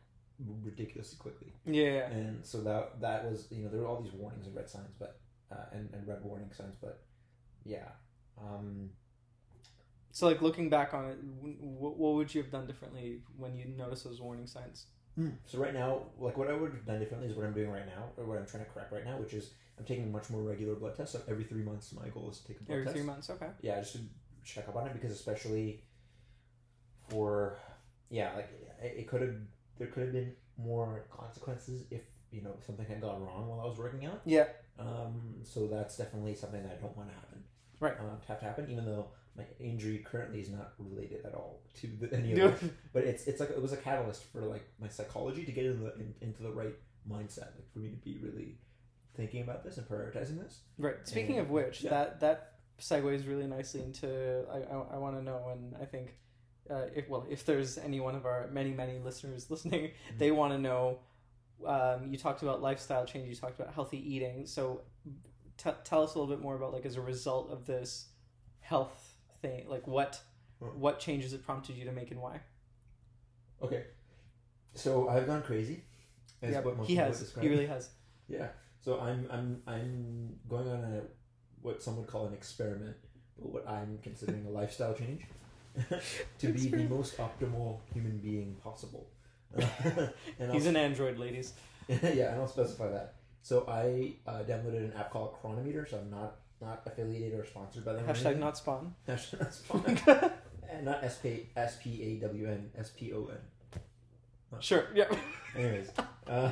ridiculously 0.64 1.18
quickly, 1.18 1.52
Yeah. 1.64 2.10
and 2.10 2.44
so 2.44 2.60
that 2.62 3.00
that 3.00 3.24
was 3.30 3.50
you 3.50 3.62
know 3.62 3.68
there 3.70 3.80
were 3.80 3.86
all 3.86 4.00
these 4.00 4.12
warnings 4.12 4.46
and 4.46 4.54
red 4.56 4.68
signs, 4.68 4.92
but 4.98 5.20
uh, 5.50 5.66
and 5.72 5.92
and 5.94 6.06
red 6.06 6.22
warning 6.24 6.52
signs, 6.52 6.76
but 6.80 7.04
yeah, 7.64 7.88
um, 8.38 8.90
So 10.10 10.26
like 10.26 10.42
looking 10.42 10.68
back 10.70 10.94
on 10.94 11.04
it, 11.10 11.18
what 11.22 12.14
would 12.16 12.34
you 12.34 12.42
have 12.42 12.50
done 12.50 12.66
differently 12.66 13.22
when 13.36 13.56
you 13.56 13.66
noticed 13.66 14.04
those 14.04 14.20
warning 14.20 14.46
signs? 14.46 14.86
So 15.46 15.58
right 15.58 15.74
now 15.74 16.02
like 16.18 16.36
what 16.36 16.48
I 16.48 16.54
would 16.54 16.72
have 16.72 16.86
done 16.86 16.98
differently 17.00 17.28
is 17.28 17.36
what 17.36 17.44
I'm 17.46 17.52
doing 17.54 17.70
right 17.70 17.86
now 17.86 18.04
or 18.16 18.24
what 18.24 18.38
I'm 18.38 18.46
trying 18.46 18.64
to 18.64 18.70
correct 18.70 18.92
right 18.92 19.04
now, 19.04 19.16
which 19.18 19.34
is 19.34 19.50
I'm 19.78 19.84
taking 19.84 20.10
much 20.12 20.30
more 20.30 20.42
regular 20.42 20.74
blood 20.74 20.94
tests. 20.96 21.12
So 21.14 21.20
every 21.28 21.44
three 21.44 21.62
months, 21.62 21.92
my 21.92 22.08
goal 22.08 22.30
is 22.30 22.38
to 22.40 22.48
take 22.48 22.60
a 22.60 22.64
blood 22.64 22.74
Every 22.74 22.84
test. 22.86 22.96
three 22.96 23.06
months. 23.06 23.30
Okay. 23.30 23.48
yeah, 23.62 23.78
just 23.80 23.92
to 23.94 24.00
check 24.44 24.68
up 24.68 24.76
on 24.76 24.86
it 24.86 24.92
because 24.92 25.12
especially 25.12 25.82
for 27.08 27.58
yeah, 28.10 28.32
like 28.34 28.48
it 28.82 28.94
it 29.00 29.08
could 29.08 29.22
have 29.22 29.34
there 29.78 29.88
could 29.88 30.04
have 30.04 30.12
been 30.12 30.32
more 30.56 31.04
consequences 31.10 31.84
if 31.90 32.02
you 32.30 32.42
know 32.42 32.54
something 32.66 32.84
had 32.86 33.00
gone 33.00 33.22
wrong 33.22 33.48
while 33.48 33.60
I 33.60 33.66
was 33.66 33.78
working 33.78 34.04
out. 34.06 34.20
Yeah. 34.24 34.46
Um, 34.78 35.36
so 35.42 35.66
that's 35.66 35.96
definitely 35.96 36.34
something 36.34 36.62
that 36.62 36.72
I 36.78 36.80
don't 36.80 36.96
want 36.96 37.08
to 37.08 37.14
happen. 37.14 37.42
Right. 37.80 37.96
To 37.96 38.28
have 38.28 38.40
to 38.40 38.44
happen, 38.44 38.68
even 38.70 38.84
though 38.84 39.08
my 39.38 39.44
injury 39.60 39.98
currently 40.04 40.40
is 40.40 40.50
not 40.50 40.72
related 40.78 41.24
at 41.24 41.32
all 41.34 41.60
to 41.80 41.86
the, 42.00 42.12
any 42.14 42.32
of 42.32 42.62
it. 42.62 42.72
But 42.92 43.04
it's 43.04 43.26
it's 43.26 43.40
like 43.40 43.50
it 43.50 43.62
was 43.62 43.72
a 43.72 43.76
catalyst 43.76 44.24
for 44.32 44.40
like 44.40 44.68
my 44.80 44.88
psychology 44.88 45.44
to 45.44 45.52
get 45.52 45.64
in 45.64 45.80
the 45.82 45.94
in, 45.94 46.14
into 46.20 46.42
the 46.42 46.50
right 46.50 46.74
mindset, 47.10 47.54
like 47.56 47.72
for 47.72 47.78
me 47.78 47.90
to 47.90 47.96
be 47.96 48.18
really 48.22 48.58
thinking 49.16 49.42
about 49.42 49.64
this 49.64 49.78
and 49.78 49.88
prioritizing 49.88 50.38
this. 50.42 50.60
Right. 50.78 50.96
Speaking 51.04 51.38
And- 51.38 51.46
of 51.46 51.50
which, 51.50 51.82
yeah. 51.82 51.90
that 51.90 52.20
that 52.20 52.52
segues 52.80 53.26
really 53.28 53.46
nicely 53.46 53.80
into 53.82 54.44
I 54.52 54.58
I, 54.58 54.94
I 54.94 54.98
want 54.98 55.16
to 55.16 55.22
know, 55.22 55.48
and 55.52 55.74
I 55.80 55.84
think 55.84 56.14
uh, 56.70 56.86
if 56.94 57.08
well 57.08 57.26
if 57.30 57.44
there's 57.46 57.78
any 57.78 58.00
one 58.00 58.14
of 58.16 58.26
our 58.26 58.48
many 58.52 58.72
many 58.72 58.98
listeners 58.98 59.50
listening, 59.54 59.92
they 60.18 60.30
want 60.32 60.52
to 60.52 60.58
know. 60.58 60.98
Um, 61.66 62.06
you 62.12 62.16
talked 62.18 62.42
about 62.42 62.62
lifestyle 62.62 63.04
change. 63.04 63.28
You 63.28 63.34
talked 63.34 63.58
about 63.58 63.74
healthy 63.74 63.98
eating. 64.14 64.46
So, 64.46 64.82
t- 65.56 65.70
tell 65.82 66.04
us 66.04 66.14
a 66.14 66.18
little 66.18 66.32
bit 66.32 66.40
more 66.40 66.54
about 66.54 66.72
like 66.72 66.86
as 66.86 66.96
a 66.96 67.00
result 67.00 67.50
of 67.50 67.66
this 67.66 68.06
health 68.60 69.07
thing, 69.42 69.68
like 69.68 69.86
what 69.86 70.20
what 70.58 70.98
changes 70.98 71.32
it 71.32 71.44
prompted 71.44 71.76
you 71.76 71.84
to 71.84 71.92
make 71.92 72.10
and 72.10 72.20
why. 72.20 72.40
Okay, 73.62 73.84
so 74.74 75.08
I've 75.08 75.26
gone 75.26 75.42
crazy. 75.42 75.82
is 76.42 76.52
Yep, 76.52 76.64
what 76.64 76.76
most 76.76 76.88
he 76.88 76.96
has. 76.96 77.20
describe 77.20 77.42
He 77.42 77.48
really 77.48 77.66
has. 77.66 77.90
Yeah. 78.28 78.48
So 78.80 79.00
I'm 79.00 79.26
I'm 79.30 79.62
I'm 79.66 80.36
going 80.48 80.68
on 80.68 80.84
a 80.84 81.02
what 81.62 81.82
some 81.82 81.96
would 81.96 82.06
call 82.06 82.26
an 82.26 82.34
experiment, 82.34 82.96
but 83.38 83.50
what 83.52 83.68
I'm 83.68 83.98
considering 84.02 84.46
a 84.46 84.50
lifestyle 84.50 84.94
change 84.94 85.22
to 86.38 86.48
be 86.48 86.68
the 86.68 86.84
most 86.84 87.16
optimal 87.18 87.80
human 87.92 88.18
being 88.18 88.56
possible. 88.62 89.08
He's 90.52 90.66
an 90.66 90.76
android, 90.76 91.18
ladies. 91.18 91.54
yeah, 91.88 92.32
and 92.32 92.40
I'll 92.40 92.48
specify 92.48 92.88
that. 92.90 93.14
So 93.42 93.64
I 93.68 94.14
uh, 94.26 94.42
downloaded 94.44 94.84
an 94.84 94.92
app 94.96 95.10
called 95.10 95.34
Cronometer. 95.40 95.86
So 95.86 95.98
I'm 95.98 96.10
not 96.10 96.36
not 96.60 96.82
affiliated 96.86 97.38
or 97.38 97.44
sponsored 97.44 97.84
by 97.84 97.92
them. 97.94 98.04
Hashtag 98.06 98.38
not 98.38 98.56
spawn. 98.56 98.94
Hashtag 99.08 99.40
not 99.40 99.54
sponsored. 99.54 100.32
and 100.70 100.84
not 100.84 101.02
S 101.04 101.18
P 101.18 101.48
S 101.56 101.78
P 101.82 102.02
A 102.02 102.26
W 102.26 102.46
N 102.48 102.70
S 102.78 102.90
P 102.96 103.12
O 103.12 103.26
N. 103.26 103.80
Sure. 104.60 104.86
Yeah. 104.94 105.04
Anyways, 105.56 105.90
uh, 106.26 106.50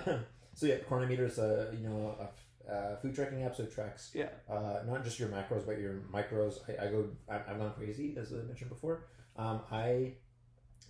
so 0.54 0.66
yeah, 0.66 0.76
Cronometer 0.78 1.26
is 1.26 1.38
a 1.38 1.74
you 1.76 1.88
know 1.88 2.14
a, 2.20 2.22
f- 2.24 2.70
uh 2.70 2.96
food 2.96 3.14
tracking 3.14 3.42
app, 3.42 3.56
so 3.56 3.62
it 3.64 3.72
tracks 3.74 4.10
Yeah. 4.14 4.28
uh, 4.50 4.80
not 4.86 5.02
just 5.04 5.18
your 5.18 5.28
macros 5.28 5.64
but 5.66 5.78
your 5.80 6.02
micros. 6.12 6.58
I, 6.68 6.86
I 6.86 6.90
go 6.90 7.08
I, 7.28 7.36
I've 7.36 7.58
gone 7.58 7.72
crazy 7.76 8.14
as 8.18 8.32
I 8.32 8.36
mentioned 8.46 8.70
before. 8.70 9.04
Um, 9.36 9.60
I 9.70 10.12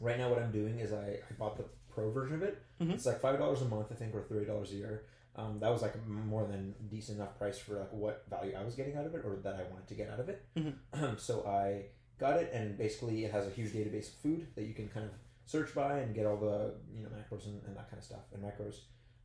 right 0.01 0.19
now 0.19 0.29
what 0.31 0.39
I'm 0.39 0.53
doing 0.53 0.79
is 0.79 0.93
I, 0.93 1.19
I 1.29 1.33
bought 1.39 1.57
the 1.57 1.65
pro 1.89 2.11
version 2.11 2.35
of 2.37 2.43
it. 2.43 2.63
Mhm. 2.81 2.93
It's 2.95 3.07
like 3.07 3.21
five 3.21 3.39
dollars 3.39 3.63
a 3.63 3.65
month, 3.67 3.89
I 3.91 3.95
think, 3.95 4.15
or 4.15 4.23
thirty 4.23 4.47
dollars 4.47 4.73
a 4.73 4.77
year. 4.77 5.05
Um, 5.37 5.59
that 5.61 5.71
was 5.71 5.83
like 5.83 5.95
more 6.07 6.47
than 6.47 6.75
decent 6.89 7.19
enough 7.19 7.37
price 7.39 7.59
for 7.59 7.75
like 7.79 7.93
what 7.93 8.25
value 8.31 8.55
I 8.59 8.65
was 8.65 8.75
getting 8.75 8.97
out 8.97 9.05
of 9.07 9.15
it 9.15 9.23
or 9.25 9.37
that 9.43 9.55
I 9.57 9.65
wanted 9.71 9.87
to 9.89 9.95
get 9.95 10.11
out 10.11 10.21
of 10.21 10.29
it. 10.29 10.43
Mhm. 10.57 11.19
so 11.21 11.47
I 11.47 11.87
got 12.19 12.37
it, 12.41 12.51
and 12.55 12.77
basically 12.79 13.25
it 13.25 13.33
has 13.33 13.47
a 13.47 13.51
huge 13.51 13.73
database 13.73 14.09
of 14.09 14.15
food 14.21 14.47
that 14.55 14.65
you 14.65 14.73
can 14.75 14.89
kind 14.89 15.05
of 15.07 15.13
search 15.45 15.75
by 15.75 15.99
and 15.99 16.15
get 16.15 16.25
all 16.27 16.37
the 16.39 16.75
you 16.95 17.03
know 17.03 17.11
macros 17.11 17.47
and, 17.47 17.63
and 17.67 17.77
that 17.77 17.89
kind 17.91 17.99
of 17.99 18.05
stuff 18.05 18.25
and 18.33 18.43
macros, 18.43 18.81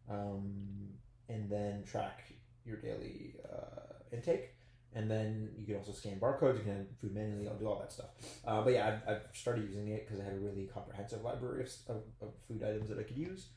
um, 0.09 0.89
and 1.29 1.49
then 1.49 1.83
track 1.83 2.31
your 2.65 2.77
daily 2.77 3.35
uh, 3.51 3.93
intake. 4.11 4.53
And 4.93 5.09
then 5.09 5.49
you 5.57 5.65
can 5.65 5.77
also 5.77 5.93
scan 5.93 6.19
barcodes. 6.19 6.57
You 6.57 6.63
can 6.65 6.87
food 6.99 7.13
manually. 7.13 7.47
I'll 7.47 7.57
do 7.57 7.67
all 7.67 7.79
that 7.79 7.93
stuff. 7.93 8.09
Uh, 8.45 8.61
but 8.61 8.73
yeah, 8.73 8.99
I've, 9.07 9.15
I've 9.15 9.21
started 9.33 9.63
using 9.65 9.87
it 9.87 10.05
because 10.05 10.19
I 10.19 10.25
had 10.25 10.33
a 10.33 10.39
really 10.39 10.69
comprehensive 10.73 11.21
library 11.21 11.63
of, 11.63 11.95
of, 11.95 12.01
of 12.21 12.33
food 12.47 12.61
items 12.63 12.89
that 12.89 12.99
I 12.99 13.03
could 13.03 13.17
use. 13.17 13.47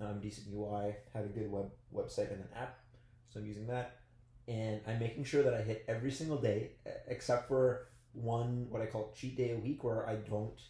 Um, 0.00 0.20
decent 0.20 0.48
UI, 0.52 0.94
had 1.12 1.24
a 1.24 1.28
good 1.28 1.50
web 1.50 1.70
website 1.94 2.32
and 2.32 2.40
an 2.40 2.48
app, 2.56 2.78
so 3.28 3.38
I'm 3.38 3.46
using 3.46 3.68
that. 3.68 3.98
And 4.48 4.80
I'm 4.88 4.98
making 4.98 5.24
sure 5.24 5.42
that 5.44 5.54
I 5.54 5.62
hit 5.62 5.84
every 5.88 6.10
single 6.10 6.36
day, 6.36 6.72
except 7.06 7.48
for 7.48 7.88
one 8.12 8.66
what 8.70 8.82
I 8.82 8.86
call 8.86 9.12
cheat 9.16 9.36
day 9.36 9.52
a 9.52 9.56
week, 9.56 9.84
where 9.84 10.08
I 10.08 10.16
don't 10.16 10.60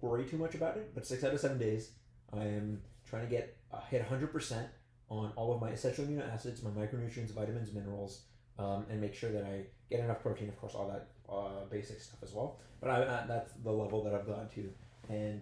worry 0.00 0.24
too 0.24 0.38
much 0.38 0.54
about 0.54 0.76
it. 0.76 0.92
But 0.94 1.06
six 1.06 1.24
out 1.24 1.34
of 1.34 1.40
seven 1.40 1.58
days, 1.58 1.90
I 2.32 2.44
am 2.44 2.82
trying 3.04 3.24
to 3.24 3.30
get 3.30 3.56
uh, 3.72 3.80
hit 3.90 4.08
100% 4.08 4.66
on 5.08 5.32
all 5.36 5.52
of 5.54 5.60
my 5.60 5.70
essential 5.70 6.04
amino 6.04 6.32
acids, 6.32 6.62
my 6.62 6.70
micronutrients, 6.70 7.32
vitamins, 7.32 7.72
minerals, 7.72 8.22
um, 8.58 8.86
and 8.90 9.00
make 9.00 9.14
sure 9.14 9.30
that 9.30 9.44
I 9.44 9.62
get 9.90 10.00
enough 10.00 10.22
protein, 10.22 10.48
of 10.48 10.58
course, 10.60 10.74
all 10.74 10.88
that 10.88 11.08
uh, 11.32 11.64
basic 11.70 12.00
stuff 12.00 12.18
as 12.22 12.32
well. 12.32 12.58
But 12.80 12.90
I, 12.90 13.02
uh, 13.02 13.26
that's 13.26 13.52
the 13.64 13.70
level 13.70 14.02
that 14.04 14.14
I've 14.14 14.26
gotten 14.26 14.48
to, 14.50 14.70
and 15.08 15.40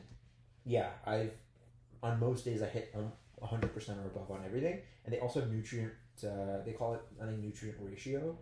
yeah, 0.64 0.90
I've 1.06 1.32
on 2.02 2.18
most 2.20 2.44
days 2.44 2.62
I 2.62 2.66
hit 2.66 2.94
um, 2.94 3.12
100% 3.42 3.64
or 3.64 4.06
above 4.06 4.30
on 4.30 4.42
everything, 4.44 4.80
and 5.04 5.14
they 5.14 5.18
also 5.18 5.40
have 5.40 5.50
nutrient. 5.50 5.92
Uh, 6.22 6.62
they 6.66 6.72
call 6.72 6.94
it 6.94 7.00
I 7.22 7.26
think 7.26 7.38
nutrient 7.38 7.78
ratio 7.80 8.36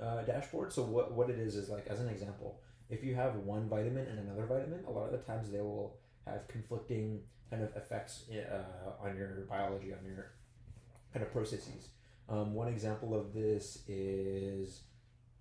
uh, 0.00 0.22
dashboard. 0.22 0.72
So 0.72 0.82
what 0.82 1.12
what 1.12 1.30
it 1.30 1.38
is 1.38 1.56
is 1.56 1.68
like 1.68 1.86
as 1.86 2.00
an 2.00 2.08
example, 2.08 2.60
if 2.90 3.02
you 3.02 3.14
have 3.14 3.36
one 3.36 3.68
vitamin 3.68 4.06
and 4.06 4.18
another 4.18 4.46
vitamin, 4.46 4.84
a 4.86 4.90
lot 4.90 5.06
of 5.06 5.12
the 5.12 5.18
times 5.18 5.50
they 5.50 5.60
will 5.60 5.96
have 6.26 6.46
conflicting 6.48 7.20
kind 7.50 7.62
of 7.62 7.74
effects 7.76 8.24
uh, 8.30 9.04
on 9.06 9.16
your 9.16 9.46
biology, 9.48 9.92
on 9.92 10.04
your 10.04 10.32
kind 11.12 11.24
of 11.24 11.32
processes. 11.32 11.88
Um, 12.28 12.54
one 12.54 12.68
example 12.68 13.14
of 13.18 13.32
this 13.34 13.82
is 13.88 14.80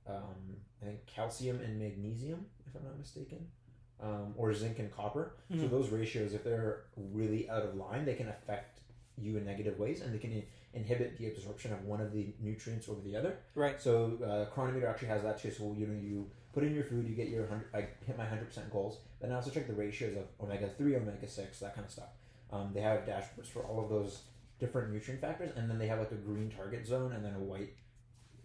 um, 0.08 0.58
I 0.82 0.86
think 0.86 1.06
calcium 1.06 1.60
and 1.62 1.80
magnesium, 1.80 2.46
if 2.68 2.76
I'm 2.76 2.84
not 2.84 2.98
mistaken, 2.98 3.48
um, 4.02 4.34
or 4.36 4.54
zinc 4.54 4.80
and 4.80 4.92
copper. 4.92 5.34
So 5.52 5.56
Mhm. 5.58 5.70
those 5.70 5.90
ratios, 5.90 6.34
if 6.34 6.44
they're 6.44 6.84
really 6.98 7.50
out 7.50 7.64
of 7.64 7.76
line, 7.76 8.04
they 8.06 8.16
can 8.16 8.28
affect 8.30 8.80
you 9.18 9.38
in 9.38 9.46
negative 9.46 9.78
ways, 9.78 10.02
and 10.02 10.14
they 10.14 10.18
can 10.18 10.44
inhibit 10.74 11.18
the 11.18 11.28
absorption 11.28 11.72
of 11.74 11.86
one 11.86 12.02
of 12.02 12.12
the 12.12 12.34
nutrients 12.40 12.90
over 12.90 13.02
the 13.02 13.16
other. 13.16 13.38
Right. 13.56 13.80
So 13.80 14.18
uh, 14.24 14.46
Cronometer 14.54 14.88
actually 14.88 15.10
has 15.10 15.22
that 15.24 15.38
too. 15.40 15.52
So 15.52 15.74
you 15.78 15.86
know 15.86 15.94
you 15.94 16.32
put 16.54 16.64
in 16.64 16.74
your 16.74 16.84
food, 16.86 17.08
you 17.08 17.16
get 17.16 17.28
your 17.30 17.46
hundred. 17.46 17.68
I 17.74 17.82
hit 18.06 18.18
my 18.18 18.26
hundred 18.26 18.46
percent 18.48 18.72
goals. 18.72 19.00
Then 19.20 19.32
I 19.32 19.36
also 19.36 19.52
check 19.52 19.68
the 19.68 19.74
ratios 19.74 20.16
of 20.18 20.26
omega 20.42 20.68
three, 20.70 20.96
omega 20.96 21.28
six, 21.28 21.60
that 21.60 21.76
kind 21.76 21.86
of 21.86 21.92
stuff. 21.92 22.10
Um, 22.52 22.72
they 22.74 22.82
have 22.82 23.02
dashboards 23.06 23.48
for 23.48 23.64
all 23.64 23.84
of 23.84 23.90
those 23.90 24.24
different 24.62 24.94
nutrient 24.94 25.20
factors, 25.20 25.51
and 25.58 25.70
then 25.70 25.77
they 25.77 25.88
have 25.88 26.00
like 26.00 26.12
a 26.13 26.22
green 26.30 26.50
target 26.50 26.86
zone 26.88 27.12
and 27.12 27.25
then 27.25 27.34
a 27.36 27.39
white 27.39 27.74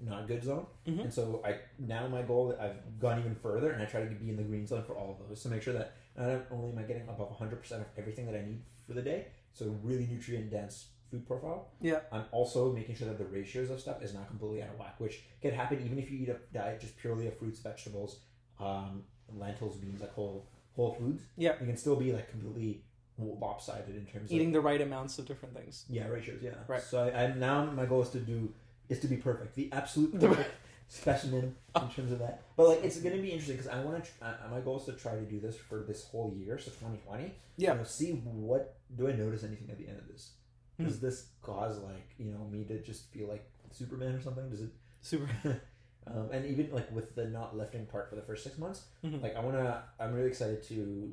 not 0.01 0.27
good 0.27 0.43
zone. 0.43 0.67
Mhm. 0.87 1.05
And 1.05 1.15
so 1.15 1.41
I 1.45 1.59
now 1.79 2.09
my 2.09 2.23
goal 2.23 2.57
I've 2.61 2.99
gone 2.99 3.19
even 3.21 3.35
further, 3.37 3.71
and 3.71 3.81
I 3.83 3.87
try 3.87 4.01
to 4.05 4.15
be 4.15 4.29
in 4.31 4.37
the 4.37 4.43
green 4.43 4.67
zone 4.67 4.83
for 4.83 4.95
all 4.97 5.13
of 5.13 5.29
those 5.29 5.43
to 5.45 5.49
make 5.49 5.63
sure 5.63 5.75
that 5.75 5.93
not 6.17 6.47
only 6.51 6.71
am 6.73 6.79
I 6.79 6.83
getting 6.83 7.09
above 7.09 7.31
hundred 7.37 7.61
percent 7.63 7.83
of 7.83 7.89
everything 7.97 8.27
that 8.27 8.35
I 8.35 8.43
need 8.45 8.63
for 8.87 8.95
the 8.95 9.03
day, 9.03 9.29
so 9.53 9.67
really 9.83 10.07
nutrient 10.07 10.51
dense 10.51 10.89
food 11.11 11.27
profile. 11.27 11.69
Yeah. 11.81 12.01
I'm 12.11 12.25
also 12.33 12.73
making 12.73 12.97
sure 12.97 13.07
that 13.09 13.19
the 13.19 13.27
ratios 13.27 13.71
of 13.71 13.79
stuff 13.81 14.03
is 14.03 14.13
not 14.13 14.27
completely 14.29 14.63
out 14.63 14.71
of 14.71 14.79
whack, 14.79 14.97
which 14.99 15.25
can 15.41 15.53
happen 15.55 15.81
even 15.85 15.99
if 15.99 16.11
you 16.11 16.19
eat 16.19 16.29
a 16.29 16.39
diet 16.53 16.81
just 16.81 16.97
purely 16.97 17.29
of 17.29 17.39
fruits, 17.39 17.61
vegetables, 17.61 18.21
um, 18.59 19.05
lentils, 19.33 19.77
beans, 19.77 20.01
like 20.01 20.13
whole 20.15 20.49
whole 20.75 20.93
foods. 20.95 21.23
Yeah. 21.37 21.55
you 21.61 21.67
can 21.67 21.77
still 21.77 21.97
be 21.97 22.13
like 22.13 22.29
completely 22.31 22.83
lopsided 23.19 23.97
in 23.97 24.05
terms 24.07 24.31
of 24.31 24.35
Eating 24.37 24.53
the 24.53 24.61
right 24.61 24.81
amounts 24.81 25.19
of 25.19 25.27
different 25.27 25.55
things. 25.57 25.85
yeah, 25.89 26.07
ratios. 26.09 26.41
Yeah. 26.43 26.51
Right. 26.69 26.83
So 26.83 27.05
I, 27.05 27.25
I 27.25 27.35
now 27.35 27.65
my 27.67 27.87
goal 27.87 28.03
is 28.03 28.11
to 28.11 28.19
do 28.21 28.53
is 28.89 29.01
to 29.01 29.09
be 29.09 29.17
perfect, 29.17 29.55
the 29.57 29.69
absolute 29.73 30.19
perfect 30.21 30.51
specimen 30.89 31.55
in 31.75 31.89
terms 31.91 32.13
of 32.13 32.19
that. 32.21 32.43
But 32.57 32.69
like, 32.69 32.85
it's 32.85 32.99
going 33.01 33.17
to 33.17 33.23
be 33.23 33.31
interesting 33.31 33.57
because 33.57 33.71
I 33.73 33.83
want 33.83 34.05
to. 34.05 34.11
Uh, 34.27 34.35
my 34.51 34.61
goal 34.61 34.79
is 34.79 34.85
to 34.87 34.93
try 34.93 35.15
to 35.15 35.23
do 35.23 35.41
this 35.41 35.57
for 35.57 35.81
this 35.83 36.05
whole 36.05 36.33
year, 36.37 36.59
so 36.59 36.71
2020. 36.71 37.33
Yeah. 37.57 37.73
You 37.73 37.79
know, 37.79 37.85
see 37.85 38.11
what 38.13 38.77
do 38.97 39.09
I 39.09 39.13
notice 39.13 39.43
anything 39.45 39.69
at 39.71 39.79
the 39.79 39.89
end 39.89 39.99
of 39.99 40.07
this? 40.09 40.33
Hmm. 40.77 40.85
Does 40.85 41.01
this 41.01 41.27
cause 41.43 41.79
like 41.79 42.09
you 42.19 42.27
know 42.33 42.45
me 42.51 42.65
to 42.65 42.81
just 42.83 43.11
feel 43.13 43.29
like 43.29 43.49
Superman 43.73 44.15
or 44.15 44.21
something? 44.21 44.49
Does 44.51 44.61
it? 44.63 44.71
Super. 45.01 45.29
Um, 46.09 46.29
and 46.33 46.47
even 46.47 46.71
like 46.73 46.89
with 46.95 47.17
the 47.17 47.25
not 47.25 47.57
lifting 47.57 47.85
part 47.87 48.09
for 48.09 48.15
the 48.15 48.23
first 48.23 48.45
six 48.45 48.59
months, 48.59 48.83
Mhm. 49.05 49.21
like 49.21 49.35
I 49.35 49.41
want 49.41 49.57
to. 49.57 49.83
I'm 49.99 50.13
really 50.15 50.29
excited 50.29 50.63
to 50.69 51.13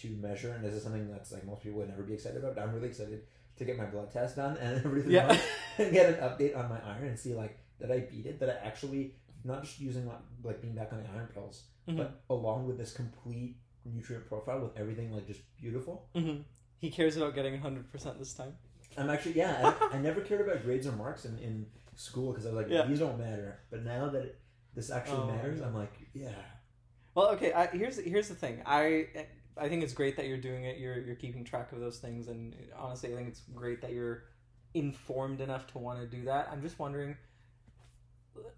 to 0.00 0.08
measure, 0.10 0.52
and 0.52 0.64
this 0.64 0.74
is 0.74 0.82
something 0.82 1.10
that's 1.10 1.32
like 1.32 1.44
most 1.44 1.62
people 1.62 1.78
would 1.78 1.88
never 1.88 2.02
be 2.02 2.14
excited 2.14 2.38
about. 2.38 2.54
But 2.54 2.62
I'm 2.62 2.74
really 2.74 2.88
excited 2.88 3.22
to 3.56 3.64
get 3.64 3.76
my 3.76 3.86
blood 3.86 4.10
test 4.12 4.36
done 4.36 4.56
and 4.58 4.78
everything. 4.84 5.12
Yeah. 5.12 5.28
else, 5.28 5.40
and 5.78 5.92
get 5.92 6.08
an 6.08 6.20
update 6.28 6.56
on 6.56 6.68
my 6.68 6.78
iron 6.84 7.08
and 7.08 7.18
see 7.18 7.34
like 7.34 7.58
that 7.80 7.90
I 7.90 8.00
beat 8.00 8.26
it. 8.26 8.38
That 8.40 8.48
I 8.50 8.66
actually 8.66 9.14
not 9.44 9.62
just 9.64 9.80
using 9.80 10.06
like, 10.06 10.18
like 10.42 10.60
being 10.60 10.74
back 10.74 10.92
on 10.92 11.02
the 11.02 11.08
iron 11.14 11.28
pills, 11.32 11.64
Mhm. 11.88 11.96
but 11.96 12.20
along 12.28 12.66
with 12.66 12.76
this 12.78 12.92
complete 12.92 13.56
nutrient 13.84 14.26
profile 14.28 14.60
with 14.60 14.76
everything 14.76 15.12
like 15.12 15.26
just 15.26 15.40
beautiful. 15.56 16.08
Mhm. 16.14 16.42
He 16.78 16.90
cares 16.90 17.16
about 17.16 17.34
getting 17.34 17.54
100% 17.60 18.18
this 18.18 18.34
time. 18.34 18.56
I'm 18.96 19.08
actually 19.10 19.32
yeah. 19.34 19.74
I, 19.92 19.96
I 19.96 19.98
never 19.98 20.20
cared 20.20 20.40
about 20.46 20.62
grades 20.64 20.86
or 20.86 20.92
marks 20.92 21.24
in, 21.24 21.38
in 21.38 21.66
school 21.94 22.32
because 22.32 22.46
I 22.46 22.50
was 22.50 22.56
like 22.56 22.68
Yeah. 22.70 22.84
these 22.86 22.98
don't 22.98 23.18
matter. 23.18 23.60
But 23.70 23.84
now 23.84 24.08
that 24.10 24.22
it, 24.22 24.38
this 24.74 24.90
actually 24.90 25.18
Oh, 25.18 25.26
matters. 25.26 25.60
I'm 25.60 25.74
like 25.74 25.92
yeah. 26.14 26.30
Well, 27.14 27.28
okay. 27.30 27.52
I, 27.52 27.66
here's 27.68 27.96
here's 27.98 28.28
the 28.28 28.34
thing. 28.34 28.62
I 28.66 29.06
I 29.60 29.68
think 29.68 29.82
it's 29.82 29.92
great 29.94 30.16
that 30.16 30.26
you're 30.26 30.38
doing 30.38 30.64
it. 30.64 30.78
You're 30.78 30.98
you're 30.98 31.16
keeping 31.16 31.44
track 31.44 31.72
of 31.72 31.80
those 31.80 31.98
things, 31.98 32.28
and 32.28 32.54
honestly, 32.76 33.12
I 33.12 33.16
think 33.16 33.28
it's 33.28 33.42
great 33.54 33.80
that 33.82 33.92
you're 33.92 34.24
informed 34.74 35.40
enough 35.40 35.66
to 35.68 35.78
want 35.78 36.00
to 36.00 36.06
do 36.06 36.24
that. 36.26 36.48
I'm 36.52 36.60
just 36.62 36.78
wondering, 36.78 37.16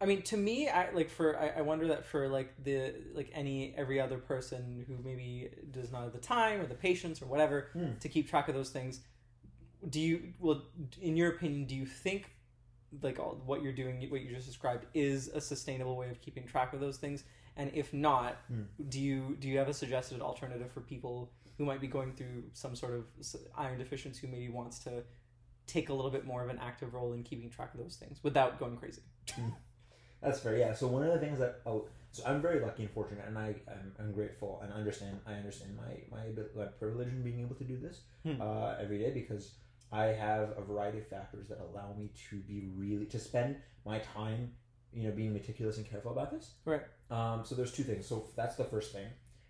I 0.00 0.04
mean, 0.06 0.22
to 0.22 0.36
me, 0.36 0.68
I 0.68 0.90
like 0.90 1.08
for 1.10 1.38
I, 1.38 1.58
I 1.58 1.60
wonder 1.62 1.86
that 1.88 2.04
for 2.04 2.28
like 2.28 2.52
the 2.62 2.94
like 3.14 3.30
any 3.32 3.74
every 3.76 4.00
other 4.00 4.18
person 4.18 4.84
who 4.86 4.96
maybe 5.02 5.50
does 5.70 5.90
not 5.90 6.02
have 6.04 6.12
the 6.12 6.18
time 6.18 6.60
or 6.60 6.66
the 6.66 6.74
patience 6.74 7.22
or 7.22 7.26
whatever 7.26 7.68
Hmm. 7.72 7.92
to 8.00 8.08
keep 8.08 8.28
track 8.28 8.48
of 8.48 8.54
those 8.54 8.70
things. 8.70 9.00
Do 9.88 10.00
you 10.00 10.34
well, 10.38 10.62
in 11.00 11.16
your 11.16 11.30
opinion, 11.30 11.66
do 11.66 11.74
you 11.74 11.86
think 11.86 12.30
like 13.02 13.18
all, 13.18 13.40
what 13.46 13.62
you're 13.62 13.72
doing, 13.72 14.04
what 14.10 14.20
you 14.20 14.34
just 14.34 14.46
described, 14.46 14.84
is 14.94 15.28
a 15.28 15.40
sustainable 15.40 15.96
way 15.96 16.10
of 16.10 16.20
keeping 16.20 16.46
track 16.46 16.72
of 16.74 16.80
those 16.80 16.98
things? 16.98 17.24
And 17.56 17.70
if 17.74 17.92
not, 17.92 18.36
Hmm. 18.48 18.62
do 18.88 19.00
you 19.00 19.36
do 19.40 19.48
you 19.48 19.58
have 19.58 19.68
a 19.68 19.74
suggested 19.74 20.20
alternative 20.20 20.70
for 20.72 20.80
people 20.80 21.30
who 21.58 21.64
might 21.66 21.80
be 21.80 21.86
going 21.88 22.12
through 22.14 22.44
some 22.54 22.74
sort 22.74 22.94
of 22.94 23.04
iron 23.56 23.78
deficiency 23.78 24.26
who 24.26 24.32
maybe 24.32 24.48
wants 24.48 24.78
to 24.80 25.04
take 25.66 25.88
a 25.90 25.92
little 25.94 26.10
bit 26.10 26.24
more 26.24 26.42
of 26.42 26.48
an 26.48 26.58
active 26.58 26.94
role 26.94 27.12
in 27.12 27.22
keeping 27.22 27.50
track 27.50 27.74
of 27.74 27.80
those 27.80 27.96
things 27.96 28.18
without 28.22 28.58
going 28.58 28.76
crazy? 28.76 29.02
That's 30.22 30.40
fair. 30.40 30.56
Yeah. 30.56 30.72
So 30.74 30.86
one 30.86 31.02
of 31.06 31.12
the 31.12 31.18
things 31.18 31.38
that 31.38 31.60
oh, 31.66 31.86
so 32.12 32.22
I'm 32.26 32.42
very 32.42 32.60
lucky 32.60 32.82
and 32.84 32.92
fortunate, 32.92 33.24
and 33.26 33.38
I 33.38 33.54
I'm, 33.68 33.92
I'm 33.98 34.12
grateful 34.12 34.60
and 34.62 34.72
understand. 34.72 35.18
I 35.26 35.34
understand 35.34 35.76
my 35.76 35.92
my, 36.16 36.24
my 36.56 36.66
privilege 36.66 37.08
in 37.08 37.22
being 37.22 37.40
able 37.40 37.56
to 37.56 37.64
do 37.64 37.78
this 37.78 38.02
Hmm. 38.24 38.40
uh, 38.40 38.74
every 38.80 38.98
day 38.98 39.10
because 39.12 39.54
I 39.92 40.04
have 40.06 40.50
a 40.56 40.62
variety 40.62 40.98
of 40.98 41.06
factors 41.08 41.48
that 41.48 41.58
allow 41.60 41.94
me 41.98 42.10
to 42.30 42.36
be 42.40 42.68
really 42.76 43.06
to 43.06 43.18
spend 43.18 43.56
my 43.84 43.98
time, 43.98 44.52
you 44.92 45.04
know, 45.08 45.14
being 45.14 45.32
meticulous 45.32 45.76
and 45.76 45.88
careful 45.88 46.12
about 46.12 46.30
this. 46.30 46.52
Right. 46.64 46.82
Um. 47.10 47.42
So 47.44 47.54
there's 47.54 47.72
two 47.72 47.84
things. 47.84 48.06
So 48.06 48.28
that's 48.36 48.56
the 48.56 48.64
first 48.64 48.92
thing. 48.92 49.06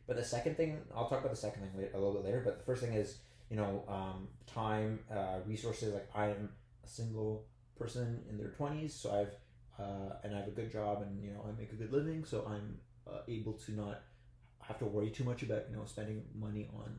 But 0.07 0.17
the 0.17 0.25
second 0.25 0.57
thing, 0.57 0.79
I'll 0.95 1.09
talk 1.09 1.21
about 1.21 1.31
the 1.31 1.37
second 1.37 1.63
thing 1.63 1.71
later, 1.77 1.93
a 1.95 1.99
little 1.99 2.15
bit 2.15 2.25
later. 2.25 2.43
But 2.45 2.59
the 2.59 2.65
first 2.65 2.83
thing 2.83 2.95
is, 2.95 3.19
you 3.49 3.57
know, 3.57 3.85
um, 3.89 4.29
time, 4.47 4.99
uh, 5.11 5.39
resources. 5.47 5.95
Like 5.95 6.09
I 6.15 6.27
am 6.27 6.51
a 6.85 6.89
single 6.89 7.45
person 7.79 8.23
in 8.29 8.37
their 8.37 8.49
twenties, 8.49 8.95
so 8.95 9.13
I've 9.13 9.35
uh, 9.79 10.15
and 10.25 10.35
I 10.35 10.39
have 10.39 10.49
a 10.49 10.53
good 10.53 10.71
job, 10.71 11.03
and 11.03 11.23
you 11.23 11.31
know 11.33 11.45
I 11.49 11.59
make 11.59 11.73
a 11.73 11.77
good 11.77 11.93
living, 11.93 12.25
so 12.25 12.45
I'm 12.47 12.79
uh, 13.07 13.21
able 13.29 13.55
to 13.55 13.73
not 13.73 14.03
have 14.61 14.79
to 14.79 14.85
worry 14.85 15.11
too 15.11 15.25
much 15.25 15.43
about 15.43 15.65
you 15.71 15.77
know 15.77 15.85
spending 15.87 16.23
money 16.35 16.69
on 16.75 16.99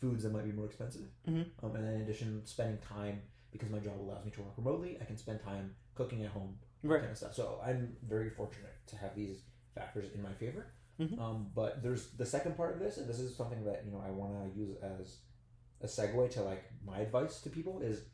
foods 0.00 0.24
that 0.24 0.32
might 0.32 0.44
be 0.44 0.52
more 0.52 0.66
expensive. 0.66 1.06
Mhm. 1.28 1.46
Um, 1.62 1.76
and 1.76 1.86
in 1.94 2.00
addition, 2.02 2.44
spending 2.44 2.78
time 2.78 3.22
because 3.52 3.70
my 3.70 3.78
job 3.78 3.98
allows 4.00 4.24
me 4.24 4.30
to 4.32 4.42
work 4.42 4.52
remotely, 4.56 4.98
I 5.00 5.04
can 5.04 5.16
spend 5.16 5.40
time 5.42 5.74
cooking 5.94 6.24
at 6.24 6.30
home, 6.30 6.58
Right. 6.86 7.00
kind 7.00 7.12
of 7.12 7.18
stuff. 7.18 7.34
So 7.34 7.60
I'm 7.64 7.96
very 8.08 8.30
fortunate 8.30 8.74
to 8.88 8.96
have 8.96 9.14
these 9.14 9.42
factors 9.74 10.10
in 10.14 10.22
my 10.22 10.32
favor. 10.34 10.66
Mhm. 10.98 11.18
Um, 11.18 11.50
but 11.54 11.82
there's 11.82 12.08
the 12.12 12.24
second 12.24 12.56
part 12.56 12.72
of 12.74 12.80
this, 12.80 12.96
and 12.96 13.06
this 13.08 13.20
is 13.20 13.36
something 13.36 13.64
that 13.64 13.84
you 13.84 13.92
know 13.92 13.98
I 14.04 14.10
want 14.10 14.32
to 14.52 14.58
use 14.58 14.76
as 14.82 15.18
a 15.82 15.86
segue 15.86 16.30
to 16.30 16.42
like 16.42 16.64
my 16.84 17.00
advice 17.00 17.40
to 17.42 17.50
people 17.50 17.80
is 17.82 18.04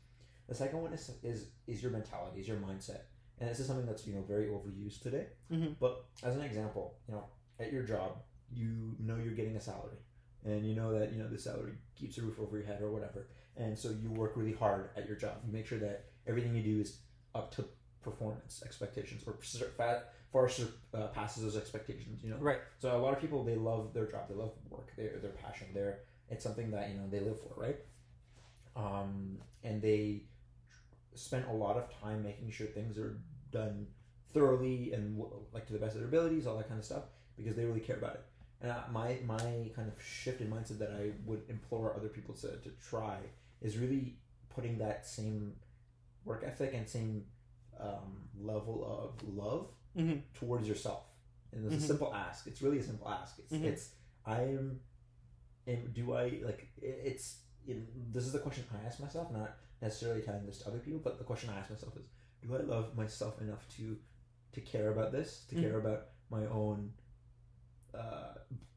the 0.47 0.55
second 0.55 0.81
one 0.81 0.91
is 0.93 1.09
is 1.23 1.51
is 1.67 1.81
your 1.81 1.91
mentality, 1.91 2.41
is 2.41 2.47
your 2.47 2.57
mindset, 2.57 3.01
and 3.39 3.49
this 3.49 3.59
is 3.61 3.67
something 3.67 3.85
that's 3.85 4.05
you 4.05 4.13
know 4.15 4.21
very 4.23 4.47
overused 4.47 5.01
today. 5.01 5.27
Mhm. 5.49 5.77
But 5.79 6.05
as 6.23 6.35
an 6.35 6.41
example, 6.41 6.97
you 7.07 7.13
know, 7.15 7.23
at 7.59 7.71
your 7.71 7.83
job, 7.83 8.21
you 8.51 8.95
know 8.99 9.15
you're 9.15 9.33
getting 9.33 9.55
a 9.55 9.61
salary, 9.61 9.97
and 10.43 10.67
you 10.67 10.75
know 10.75 10.91
that 10.99 11.13
you 11.13 11.19
know 11.19 11.29
the 11.29 11.39
salary 11.39 11.75
keeps 11.95 12.17
a 12.17 12.21
roof 12.21 12.37
over 12.39 12.57
your 12.57 12.65
head 12.65 12.81
or 12.81 12.91
whatever, 12.91 13.27
and 13.55 13.79
so 13.79 13.91
you 13.91 14.11
work 14.11 14.35
really 14.35 14.51
hard 14.53 14.89
at 14.97 15.07
your 15.07 15.15
job. 15.15 15.37
You 15.45 15.53
make 15.53 15.65
sure 15.65 15.79
that 15.79 16.03
everything 16.27 16.53
you 16.53 16.63
do 16.63 16.81
is 16.81 16.99
up 17.33 17.51
to 17.55 17.65
performance 18.03 18.61
expectations 18.65 19.23
or 19.25 19.33
far 20.31 20.49
surpasses 20.49 21.43
those 21.43 21.57
expectations. 21.57 22.23
You 22.23 22.31
know, 22.31 22.37
Right. 22.37 22.59
so 22.79 22.95
a 22.95 23.01
lot 23.01 23.13
of 23.13 23.19
people 23.19 23.43
they 23.43 23.55
love 23.55 23.93
their 23.93 24.07
job, 24.07 24.27
they 24.29 24.35
love 24.35 24.51
work, 24.69 24.91
their 24.95 25.19
their 25.19 25.31
passion. 25.31 25.67
They're 25.73 25.99
it's 26.29 26.43
something 26.43 26.71
that 26.71 26.89
you 26.89 26.95
know 26.95 27.07
they 27.09 27.19
live 27.19 27.39
for, 27.39 27.53
right? 27.55 27.77
Um, 28.75 29.37
and 29.63 29.81
they 29.81 30.23
spend 31.15 31.45
a 31.45 31.53
lot 31.53 31.77
of 31.77 31.89
time 32.01 32.23
making 32.23 32.49
sure 32.51 32.67
things 32.67 32.97
are 32.97 33.19
done 33.51 33.85
thoroughly 34.33 34.93
and 34.93 35.21
like 35.53 35.67
to 35.67 35.73
the 35.73 35.79
best 35.79 35.93
of 35.95 36.01
their 36.01 36.07
abilities, 36.07 36.47
all 36.47 36.57
that 36.57 36.67
kind 36.67 36.79
of 36.79 36.85
stuff, 36.85 37.03
because 37.37 37.55
they 37.55 37.65
really 37.65 37.79
care 37.79 37.97
about 37.97 38.15
it. 38.15 38.25
And 38.61 38.71
uh, 38.71 38.81
my 38.91 39.17
my 39.25 39.69
kind 39.75 39.87
of 39.87 40.01
shift 40.03 40.41
in 40.41 40.49
mindset 40.49 40.79
that 40.79 40.91
I 40.91 41.11
would 41.25 41.43
implore 41.49 41.93
other 41.95 42.07
people 42.07 42.33
to, 42.35 42.47
to 42.47 42.69
try 42.89 43.17
is 43.61 43.77
really 43.77 44.15
putting 44.49 44.77
that 44.79 45.05
same 45.05 45.53
work 46.25 46.43
ethic 46.45 46.73
and 46.73 46.87
same 46.87 47.25
um, 47.79 48.27
level 48.39 48.85
of 48.85 49.21
love 49.27 49.69
Mhm. 49.95 50.21
towards 50.33 50.67
yourself. 50.67 51.05
And 51.51 51.65
it's 51.65 51.75
Mhm. 51.75 51.83
a 51.83 51.87
simple 51.87 52.13
ask. 52.13 52.47
It's 52.47 52.61
really 52.61 52.79
a 52.79 52.83
simple 52.83 53.07
ask. 53.09 53.39
It's 53.39 53.53
Mhm. 53.53 53.63
it's 53.63 53.95
I'm, 54.25 54.81
am 55.67 55.91
do 55.91 56.13
I 56.13 56.41
like 56.43 56.69
it, 56.81 57.01
it's 57.05 57.41
in, 57.67 57.87
this 58.11 58.25
is 58.25 58.31
the 58.33 58.39
question 58.39 58.65
I 58.73 58.85
ask 58.85 58.99
myself, 58.99 59.31
not 59.31 59.57
necessarily 59.81 60.21
telling 60.21 60.45
this 60.45 60.59
to 60.59 60.67
other 60.67 60.79
people, 60.79 60.99
but 60.99 61.17
the 61.17 61.23
question 61.23 61.49
I 61.49 61.57
ask 61.59 61.69
myself 61.69 61.95
is, 61.97 62.05
do 62.41 62.55
I 62.55 62.59
love 62.59 62.95
myself 62.95 63.41
enough 63.41 63.67
to 63.77 63.97
to 64.53 64.61
care 64.61 64.91
about 64.91 65.11
this, 65.11 65.45
to 65.49 65.55
care 65.55 65.77
about 65.79 66.09
my 66.29 66.45
own 66.47 66.93
uh, 67.93 68.33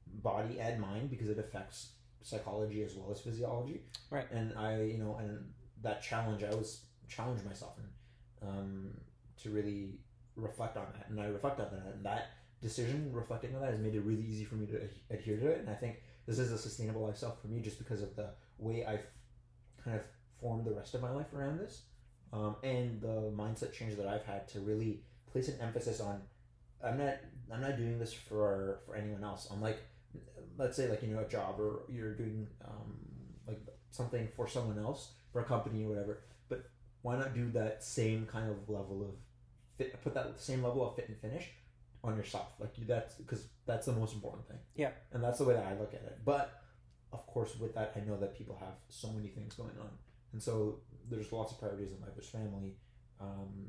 body 0.07 0.59
and 0.61 0.81
mind 0.81 1.11
because 1.11 1.29
it 1.29 1.39
affects 1.39 1.93
psychology 2.23 2.83
as 2.83 2.95
well 2.95 3.11
as 3.11 3.21
physiology. 3.21 3.83
Right. 4.11 4.31
And 4.31 4.57
I, 4.59 4.83
you 4.83 4.99
know, 4.99 5.17
and 5.17 5.53
that 5.83 6.03
challenge, 6.03 6.43
I 6.43 6.55
was 6.55 6.83
challenge 7.09 7.45
myself 7.45 7.79
and 7.79 7.89
um, 8.43 8.91
to 9.43 9.51
really 9.51 9.99
reflect 10.37 10.77
on 10.77 10.87
that, 10.95 11.09
and 11.09 11.21
I 11.21 11.27
reflect 11.27 11.61
on 11.61 11.69
that, 11.73 11.95
and 11.95 12.05
that 12.05 12.31
decision, 12.61 13.11
reflecting 13.13 13.55
on 13.55 13.63
that, 13.63 13.71
has 13.71 13.81
made 13.81 13.95
it 13.95 14.01
really 14.01 14.25
easy 14.25 14.45
for 14.45 14.57
me 14.57 14.67
to 14.67 14.81
adhere 15.11 15.37
to 15.39 15.47
it. 15.49 15.61
And 15.61 15.71
I 15.71 15.75
think 15.75 16.03
this 16.27 16.39
is 16.39 16.53
a 16.53 16.59
sustainable 16.59 17.07
lifestyle 17.07 17.37
for 17.41 17.49
me, 17.49 17.61
just 17.61 17.79
because 17.79 18.03
of 18.03 18.15
the 18.17 18.31
way 18.59 18.85
I've 18.85 19.07
kind 19.83 19.97
of 19.97 20.03
formed 20.41 20.65
the 20.65 20.73
rest 20.73 20.95
of 20.95 21.03
my 21.03 21.11
life 21.11 21.33
around 21.35 21.59
this, 21.59 21.83
um, 22.33 22.57
and 22.63 23.01
the 23.01 23.33
mindset 23.37 23.73
change 23.73 23.97
that 23.97 24.07
I've 24.07 24.25
had 24.25 24.49
to 24.49 24.61
really 24.61 25.01
place 25.31 25.49
an 25.49 25.57
emphasis 25.61 26.01
on. 26.01 26.21
I'm 26.85 26.99
not. 26.99 27.17
I'm 27.53 27.61
not 27.61 27.77
doing 27.77 27.99
this 27.99 28.13
for 28.13 28.81
for 28.87 28.97
anyone 28.97 29.25
else. 29.25 29.49
I'm 29.51 29.61
like, 29.61 29.79
let's 30.59 30.77
say 30.77 30.89
like 30.89 31.03
you 31.03 31.09
know 31.09 31.21
a 31.21 31.29
job 31.29 31.61
or 31.61 31.83
you're 31.89 32.15
doing 32.15 32.47
um, 32.65 32.97
like 33.47 33.61
something 33.91 34.29
for 34.37 34.49
someone 34.49 34.79
else 34.79 35.13
for 35.33 35.41
a 35.41 35.45
company 35.45 35.85
or 35.85 35.89
whatever. 35.89 36.21
Why 37.03 37.17
not 37.17 37.35
do 37.35 37.51
that 37.53 37.83
same 37.85 38.27
kind 38.27 38.51
of 38.51 38.69
level 38.69 39.03
of 39.03 39.15
fit? 39.77 40.03
Put 40.03 40.15
that 40.15 40.41
same 40.41 40.63
level 40.63 40.87
of 40.89 40.97
fit 40.97 41.09
and 41.09 41.19
finish 41.19 41.51
on 42.03 42.17
yourself. 42.17 42.55
Like 42.61 42.77
you, 42.79 42.85
that's 42.87 43.15
because 43.15 43.45
that's 43.67 43.87
the 43.87 43.93
most 43.93 44.15
important 44.15 44.47
thing. 44.49 44.59
Yeah. 44.75 44.91
And 45.13 45.23
that's 45.23 45.39
the 45.39 45.45
way 45.45 45.55
that 45.55 45.65
I 45.67 45.75
look 45.79 45.95
at 45.95 46.03
it. 46.03 46.19
But 46.25 46.63
of 47.13 47.27
course, 47.27 47.57
with 47.59 47.75
that, 47.75 47.93
I 47.97 48.01
know 48.01 48.17
that 48.17 48.37
people 48.37 48.57
have 48.61 48.75
so 48.89 49.11
many 49.13 49.29
things 49.29 49.55
going 49.55 49.79
on, 49.81 49.91
and 50.33 50.43
so 50.43 50.81
there's 51.09 51.31
lots 51.33 51.53
of 51.53 51.59
priorities 51.61 51.93
in 51.93 52.01
life. 52.01 52.11
There's 52.17 52.29
family, 52.29 52.77
um, 53.21 53.67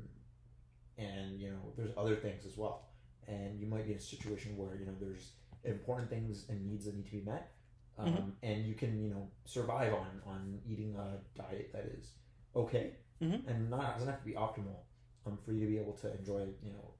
and 0.96 1.40
you 1.40 1.50
know 1.50 1.72
there's 1.76 1.92
other 1.96 2.16
things 2.16 2.44
as 2.46 2.56
well. 2.56 2.88
And 3.26 3.60
you 3.60 3.66
might 3.66 3.84
be 3.86 3.92
in 3.92 3.98
a 3.98 4.00
situation 4.00 4.56
where 4.56 4.74
you 4.76 4.86
know 4.86 4.94
there's 5.00 5.32
important 5.64 6.08
things 6.10 6.46
and 6.48 6.64
needs 6.66 6.86
that 6.86 6.96
need 6.96 7.06
to 7.06 7.12
be 7.12 7.20
met, 7.20 7.52
um, 7.98 8.06
Mhm. 8.08 8.32
and 8.42 8.64
you 8.66 8.74
can 8.74 9.00
you 9.02 9.10
know 9.10 9.30
survive 9.44 9.92
on 9.94 10.22
on 10.26 10.60
eating 10.66 10.96
a 10.96 11.20
diet 11.34 11.70
that 11.72 11.84
is 11.86 12.12
okay, 12.56 12.96
Mhm. 13.20 13.46
and 13.48 13.70
not 13.70 13.94
doesn't 13.94 14.08
have 14.08 14.20
to 14.20 14.26
be 14.26 14.34
optimal 14.34 14.76
um, 15.26 15.36
for 15.44 15.52
you 15.52 15.60
to 15.60 15.66
be 15.66 15.78
able 15.78 15.94
to 15.94 16.12
enjoy 16.18 16.40
you 16.62 16.72
know 16.72 16.94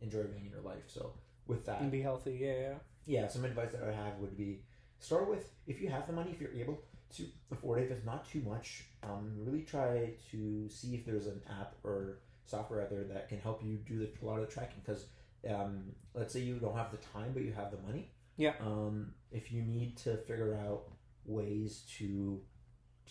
enjoy 0.00 0.22
being 0.24 0.46
in 0.46 0.50
your 0.50 0.62
life. 0.62 0.84
So 0.86 1.12
with 1.46 1.64
that, 1.66 1.80
And 1.82 1.90
be 1.90 2.00
healthy. 2.02 2.38
Yeah, 2.40 2.58
yeah. 2.60 2.74
yeah, 3.06 3.28
some 3.28 3.44
advice 3.44 3.72
that 3.72 3.82
I 3.82 3.92
have 3.92 4.18
would 4.18 4.36
be 4.36 4.62
start 4.98 5.28
with 5.28 5.50
if 5.66 5.80
you 5.80 5.88
have 5.88 6.06
the 6.06 6.12
money, 6.12 6.30
if 6.30 6.40
you're 6.40 6.52
able 6.54 6.82
to 7.16 7.26
afford 7.50 7.80
it, 7.80 7.84
if 7.86 7.90
it's 7.90 8.06
not 8.06 8.28
too 8.30 8.40
much, 8.42 8.84
um, 9.02 9.34
really 9.36 9.62
try 9.62 10.12
to 10.30 10.68
see 10.68 10.94
if 10.94 11.04
there's 11.04 11.26
an 11.26 11.40
app 11.60 11.74
or 11.82 12.18
software 12.44 12.80
out 12.82 12.90
there 12.90 13.04
that 13.04 13.28
can 13.28 13.40
help 13.40 13.62
you 13.64 13.76
do 13.78 13.98
the, 13.98 14.08
a 14.22 14.24
lot 14.24 14.38
of 14.38 14.46
the 14.46 14.52
tracking. 14.52 14.80
Because 14.84 15.06
um, 15.48 15.92
let's 16.14 16.32
say 16.32 16.40
you 16.40 16.56
don't 16.58 16.76
have 16.76 16.90
the 16.92 16.98
time, 16.98 17.32
but 17.34 17.42
you 17.42 17.52
have 17.52 17.70
the 17.70 17.78
money. 17.78 18.10
Yeah. 18.36 18.54
Um, 18.60 19.12
if 19.32 19.52
you 19.52 19.62
need 19.62 19.96
to 19.98 20.16
figure 20.18 20.54
out 20.54 20.84
ways 21.26 21.84
to 21.98 22.40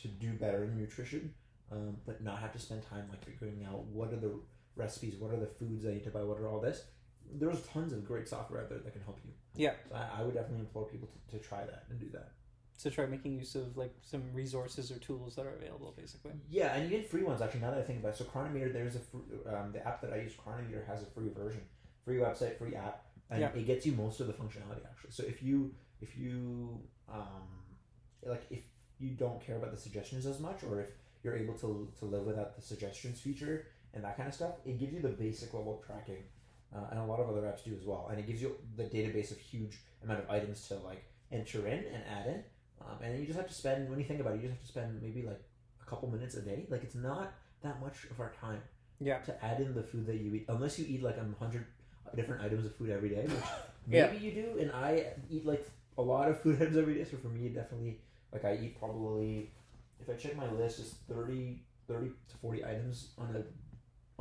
to 0.01 0.07
do 0.07 0.31
better 0.33 0.63
in 0.63 0.77
nutrition, 0.77 1.33
um, 1.71 1.97
but 2.05 2.23
not 2.23 2.39
have 2.39 2.51
to 2.53 2.59
spend 2.59 2.83
time 2.83 3.05
like 3.09 3.23
figuring 3.23 3.65
out 3.67 3.85
what 3.85 4.11
are 4.13 4.17
the 4.17 4.39
recipes, 4.75 5.15
what 5.17 5.31
are 5.33 5.39
the 5.39 5.47
foods 5.47 5.85
I 5.85 5.89
need 5.91 6.03
to 6.05 6.09
buy, 6.09 6.23
what 6.23 6.39
are 6.39 6.47
all 6.47 6.59
this. 6.59 6.83
There's 7.31 7.61
tons 7.61 7.93
of 7.93 8.05
great 8.05 8.27
software 8.27 8.61
out 8.61 8.69
there 8.69 8.79
that 8.79 8.91
can 8.93 9.03
help 9.03 9.19
you. 9.23 9.31
Yeah. 9.55 9.73
So 9.89 9.95
I, 9.95 10.19
I 10.21 10.23
would 10.23 10.33
definitely 10.33 10.61
implore 10.61 10.85
people 10.85 11.07
to, 11.07 11.37
to 11.37 11.43
try 11.43 11.59
that 11.65 11.83
and 11.89 11.99
do 11.99 12.09
that. 12.13 12.31
To 12.83 12.89
try 12.89 13.05
making 13.05 13.33
use 13.37 13.55
of 13.55 13.75
like 13.75 13.93
some 14.01 14.23
resources 14.33 14.89
or 14.89 14.97
tools 14.99 15.35
that 15.35 15.45
are 15.45 15.53
available, 15.55 15.93
basically. 15.97 16.31
Yeah, 16.49 16.73
and 16.75 16.89
you 16.89 16.97
get 16.97 17.09
free 17.11 17.23
ones 17.23 17.41
actually. 17.41 17.59
Now 17.59 17.71
that 17.71 17.79
I 17.79 17.83
think 17.83 17.99
about 17.99 18.13
it, 18.13 18.17
so 18.17 18.23
Cronometer, 18.23 18.71
there's 18.71 18.95
a 18.95 18.99
free, 18.99 19.21
um, 19.53 19.71
the 19.73 19.85
app 19.85 20.01
that 20.01 20.13
I 20.13 20.17
use, 20.21 20.33
Cronometer, 20.33 20.85
has 20.87 21.03
a 21.03 21.05
free 21.07 21.29
version, 21.29 21.61
free 22.03 22.17
website, 22.17 22.57
free 22.57 22.75
app, 22.75 23.03
and 23.29 23.41
Yeah. 23.41 23.49
it 23.53 23.67
gets 23.67 23.85
you 23.85 23.91
most 23.91 24.21
of 24.21 24.27
the 24.27 24.33
functionality 24.33 24.83
actually. 24.89 25.11
So 25.11 25.23
if 25.23 25.43
you 25.43 25.75
if 26.01 26.17
you 26.17 26.79
um, 27.11 27.47
like 28.25 28.43
if 28.49 28.61
you 28.97 29.09
don't 29.09 29.45
care 29.45 29.57
about 29.57 29.71
the 29.71 29.77
suggestions 29.77 30.25
as 30.25 30.39
much, 30.39 30.63
or 30.63 30.79
if 30.81 30.89
you're 31.23 31.35
able 31.35 31.53
to 31.55 31.87
to 31.99 32.05
live 32.05 32.23
without 32.25 32.55
the 32.55 32.61
suggestions 32.61 33.19
feature 33.19 33.67
and 33.93 34.03
that 34.03 34.15
kind 34.17 34.29
of 34.29 34.35
stuff, 34.35 34.53
it 34.65 34.79
gives 34.79 34.93
you 34.93 35.01
the 35.01 35.09
basic 35.09 35.53
level 35.53 35.79
of 35.79 35.85
tracking, 35.85 36.23
uh, 36.75 36.85
and 36.91 36.99
a 36.99 37.03
lot 37.05 37.19
of 37.19 37.27
other 37.29 37.41
apps 37.41 37.63
do 37.63 37.75
as 37.79 37.85
well. 37.85 38.07
And 38.11 38.19
it 38.19 38.27
gives 38.27 38.41
you 38.41 38.55
the 38.77 38.83
database 38.83 39.31
of 39.31 39.37
huge 39.39 39.79
amount 40.03 40.19
of 40.23 40.29
items 40.29 40.67
to 40.67 40.75
like 40.75 41.03
enter 41.31 41.65
in 41.67 41.79
and 41.93 42.03
add 42.17 42.27
in. 42.27 42.43
Um, 42.81 42.97
and 43.03 43.19
you 43.19 43.25
just 43.25 43.37
have 43.37 43.47
to 43.47 43.53
spend 43.53 43.89
when 43.89 43.97
you 43.99 44.05
think 44.05 44.19
about 44.21 44.33
it, 44.33 44.41
you 44.41 44.47
just 44.47 44.53
have 44.53 44.61
to 44.61 44.67
spend 44.67 45.01
maybe 45.01 45.23
like 45.23 45.41
a 45.81 45.89
couple 45.89 46.07
minutes 46.09 46.35
a 46.35 46.41
day. 46.41 46.65
Like 46.69 46.83
it's 46.83 46.95
not 46.95 47.33
that 47.63 47.81
much 47.81 48.05
of 48.11 48.19
our 48.19 48.31
time. 48.39 48.61
Yeah. 49.01 49.19
to 49.19 49.45
add 49.45 49.61
in 49.61 49.73
the 49.73 49.81
food 49.81 50.05
that 50.07 50.17
you 50.17 50.33
eat, 50.35 50.45
unless 50.49 50.77
you 50.77 50.85
eat 50.87 51.01
like 51.01 51.15
a 51.17 51.25
hundred 51.43 51.65
different 52.15 52.43
items 52.43 52.65
of 52.65 52.75
food 52.75 52.89
every 52.89 53.09
day, 53.09 53.23
which 53.27 53.43
Yeah. 53.87 54.07
maybe 54.11 54.25
you 54.25 54.31
do. 54.33 54.59
And 54.59 54.71
I 54.71 55.05
eat 55.31 55.45
like 55.45 55.65
a 55.97 56.01
lot 56.01 56.29
of 56.29 56.39
food 56.41 56.61
items 56.61 56.77
every 56.77 56.95
day, 56.95 57.05
so 57.05 57.17
for 57.17 57.29
me, 57.29 57.49
definitely 57.49 57.97
like 58.33 58.43
I 58.45 58.55
eat 58.61 58.77
probably 58.77 59.49
if 59.99 60.09
I 60.09 60.13
check 60.13 60.35
my 60.35 60.49
list, 60.51 60.79
it's 60.79 60.93
30, 61.09 61.61
30 61.87 62.07
to 62.29 62.37
forty 62.37 62.63
items 62.63 63.11
on 63.17 63.35
a 63.35 63.43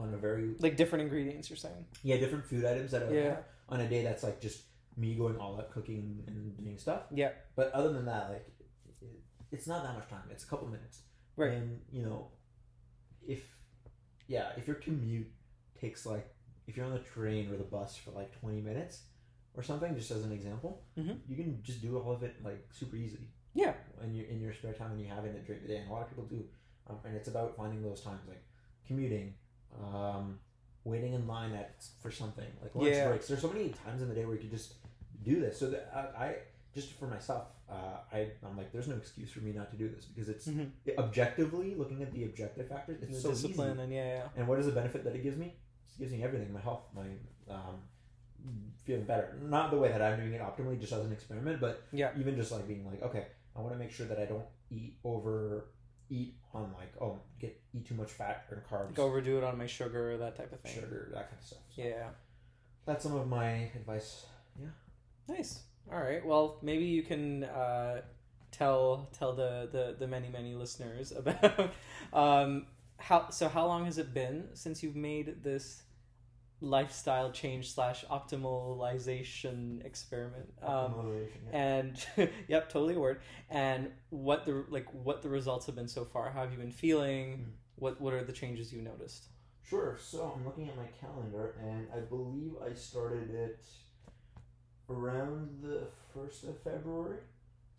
on 0.01 0.15
a 0.15 0.17
very 0.17 0.55
Like 0.61 0.77
different 0.77 1.03
ingredients, 1.03 1.51
you're 1.51 1.57
saying. 1.57 1.85
yeah 2.05 2.17
different 2.19 2.45
food 2.47 2.65
items 2.65 2.93
that 2.93 3.03
I 3.09 3.11
Yeah. 3.13 3.23
have 3.31 3.45
on 3.69 3.81
a 3.81 3.89
day 3.89 4.03
that's 4.05 4.23
like 4.23 4.41
just 4.41 4.63
me 4.97 5.15
going 5.17 5.37
all 5.37 5.59
out 5.59 5.71
cooking 5.71 6.23
and 6.27 6.57
doing 6.57 6.79
stuff. 6.79 7.03
Yeah. 7.13 7.33
But 7.57 7.73
other 7.73 7.93
than 7.93 8.05
that, 8.07 8.31
like 8.31 8.47
it, 9.03 9.21
it's 9.51 9.67
not 9.67 9.83
that 9.85 9.95
much 9.95 10.09
time. 10.09 10.23
It's 10.31 10.45
a 10.45 10.47
couple 10.47 10.69
minutes. 10.69 11.03
Right. 11.37 11.53
And 11.53 11.81
you 11.91 12.03
know, 12.03 12.31
if 13.27 13.43
yeah, 14.29 14.51
if 14.57 14.67
your 14.67 14.77
commute 14.77 15.31
takes 15.81 16.07
like 16.07 16.29
if 16.67 16.77
you're 16.77 16.87
on 16.87 16.93
the 16.93 16.99
train 17.01 17.51
or 17.53 17.57
the 17.57 17.65
bus 17.65 17.97
for 17.97 18.11
like 18.13 18.31
twenty 18.41 18.61
minutes 18.61 19.03
or 19.55 19.63
something, 19.63 19.95
just 19.97 20.11
as 20.11 20.25
an 20.25 20.33
example, 20.33 20.85
Mhm. 20.97 21.19
you 21.27 21.35
can 21.37 21.61
just 21.63 21.83
do 21.83 21.99
all 21.99 22.13
of 22.13 22.23
it 22.23 22.43
like 22.45 22.67
super 22.73 22.97
easy. 22.97 23.29
Yeah. 23.63 23.75
And 24.03 24.15
you 24.17 24.25
in 24.31 24.41
your 24.41 24.53
spare 24.53 24.73
time 24.73 24.91
when 24.93 25.01
you 25.01 25.09
have 25.09 25.25
it 25.25 25.47
during 25.47 25.63
the 25.63 25.69
day, 25.69 25.79
and 25.79 25.91
a 25.91 25.93
lot 25.93 26.03
of 26.03 26.09
people 26.11 26.25
do. 26.25 26.43
Um, 26.89 26.97
and 27.05 27.17
it's 27.17 27.29
about 27.29 27.57
finding 27.57 27.83
those 27.83 28.01
times 28.01 28.21
like 28.29 28.43
commuting, 28.87 29.35
um, 29.83 30.39
waiting 30.85 31.13
in 31.15 31.27
line 31.27 31.53
at 31.53 31.85
for 32.03 32.11
something 32.11 32.47
like 32.63 32.75
lunch 32.75 32.89
Yeah. 32.89 33.09
breaks. 33.09 33.27
There's 33.29 33.41
so 33.43 33.53
many 33.53 33.71
times 33.85 34.01
in 34.03 34.09
the 34.09 34.15
day 34.15 34.25
where 34.25 34.35
you 34.37 34.41
could 34.41 34.51
just 34.59 34.75
do 35.25 35.41
this. 35.41 35.59
So 35.59 35.71
that 35.71 35.91
I, 35.95 36.25
I 36.25 36.37
just 36.75 36.93
for 37.01 37.07
myself, 37.09 37.49
uh, 37.69 37.97
I 38.13 38.19
I'm 38.47 38.57
like, 38.57 38.71
there's 38.73 38.89
no 38.89 38.97
excuse 38.97 39.31
for 39.31 39.41
me 39.41 39.53
not 39.53 39.71
to 39.73 39.77
do 39.77 39.89
this 39.95 40.05
because 40.07 40.29
it's 40.29 40.47
Mhm. 40.47 40.71
objectively 40.97 41.75
looking 41.75 42.03
at 42.03 42.13
the 42.13 42.25
objective 42.25 42.69
factors. 42.69 43.03
It's 43.03 43.15
The 43.17 43.21
so 43.21 43.31
discipline 43.31 43.73
easy. 43.73 43.83
and 43.83 43.93
yeah, 43.93 44.09
yeah. 44.19 44.29
And 44.37 44.47
what 44.49 44.59
is 44.61 44.67
the 44.67 44.73
benefit 44.81 45.03
that 45.05 45.15
it 45.17 45.23
gives 45.23 45.37
me? 45.37 45.49
It 45.95 45.99
gives 46.03 46.13
me 46.13 46.23
everything: 46.23 46.53
my 46.53 46.61
health, 46.61 46.85
my 46.95 47.07
um, 47.57 47.77
feeling 48.85 49.05
better. 49.05 49.37
Not 49.43 49.71
the 49.73 49.79
way 49.79 49.89
that 49.91 50.01
I'm 50.01 50.17
doing 50.21 50.33
it 50.33 50.41
optimally, 50.41 50.79
just 50.81 50.93
as 50.93 51.05
an 51.05 51.13
experiment, 51.13 51.61
but 51.61 51.83
Yeah. 51.93 52.13
even 52.17 52.37
just 52.37 52.53
like 52.53 52.67
being 52.69 52.87
like, 52.87 53.03
okay, 53.03 53.27
I 53.59 53.61
want 53.61 53.73
to 53.75 53.79
make 53.79 53.91
sure 53.91 54.07
that 54.07 54.19
I 54.19 54.25
don't 54.25 54.47
eat 54.71 54.95
over 55.05 55.67
eat 56.11 56.37
on 56.55 56.73
like 56.79 56.95
oh 57.03 57.19
get 57.41 57.61
eat 57.75 57.87
too 57.87 57.95
much 57.95 58.11
fat 58.11 58.47
or 58.51 58.65
carbs, 58.71 58.91
Like 58.91 58.99
overdo 59.01 59.37
it 59.39 59.45
on 59.45 59.59
my 59.59 59.67
sugar, 59.67 60.17
that 60.17 60.37
type 60.37 60.53
of 60.53 60.61
thing. 60.61 60.75
sugar, 60.75 61.11
that 61.13 61.29
kind 61.29 61.39
of 61.41 61.45
stuff. 61.47 61.59
So 61.75 61.83
Yeah. 61.83 62.09
that's 62.87 63.03
some 63.03 63.15
of 63.17 63.27
my 63.29 63.71
advice. 63.75 64.25
Yeah. 64.59 64.69
Nice. 65.29 65.61
All 65.93 65.99
right. 66.01 66.25
Well, 66.25 66.59
maybe 66.63 66.85
you 66.85 67.03
can 67.03 67.45
uh, 67.45 68.03
tell 68.53 69.09
tell 69.13 69.35
the, 69.35 69.69
the 69.73 69.97
the 69.99 70.07
many 70.07 70.29
many 70.29 70.55
listeners 70.55 71.13
about 71.17 71.71
um, 72.13 72.67
how. 72.99 73.29
So, 73.31 73.49
how 73.49 73.67
long 73.67 73.85
has 73.87 73.99
it 73.99 74.13
been 74.15 74.49
since 74.55 74.83
you've 74.83 74.97
made 74.97 75.43
this 75.43 75.83
lifestyle 76.61 77.31
change 77.31 77.73
slash 77.73 78.05
optimalization 78.11 79.85
experiment? 79.85 80.49
Um, 80.63 80.93
Motivation, 80.97 81.41
yeah. 81.53 81.59
and 81.59 82.07
yep, 82.49 82.69
totally 82.69 82.95
a 82.95 83.01
word. 83.01 83.21
And 83.51 83.91
what 84.11 84.45
the 84.47 84.65
like 84.69 84.87
what 84.93 85.23
the 85.23 85.29
results 85.29 85.67
have 85.67 85.75
been 85.77 85.89
so 85.89 86.05
far? 86.05 86.31
How 86.31 86.41
have 86.43 86.53
you 86.53 86.59
been 86.59 86.73
feeling? 86.73 87.33
Mm. 87.39 87.45
What 87.77 88.01
what 88.01 88.13
are 88.15 88.25
the 88.25 88.33
changes 88.33 88.73
you 88.73 88.83
noticed? 88.83 89.27
Sure. 89.63 89.97
So 90.01 90.33
I'm 90.35 90.45
looking 90.45 90.69
at 90.69 90.77
my 90.77 90.87
calendar, 91.01 91.55
and 91.63 91.87
I 91.95 92.01
believe 92.01 92.53
I 92.65 92.73
started 92.75 93.31
it 93.35 93.65
around 94.89 95.59
the 95.63 95.87
first 96.15 96.45
of 96.45 96.59
February. 96.63 97.19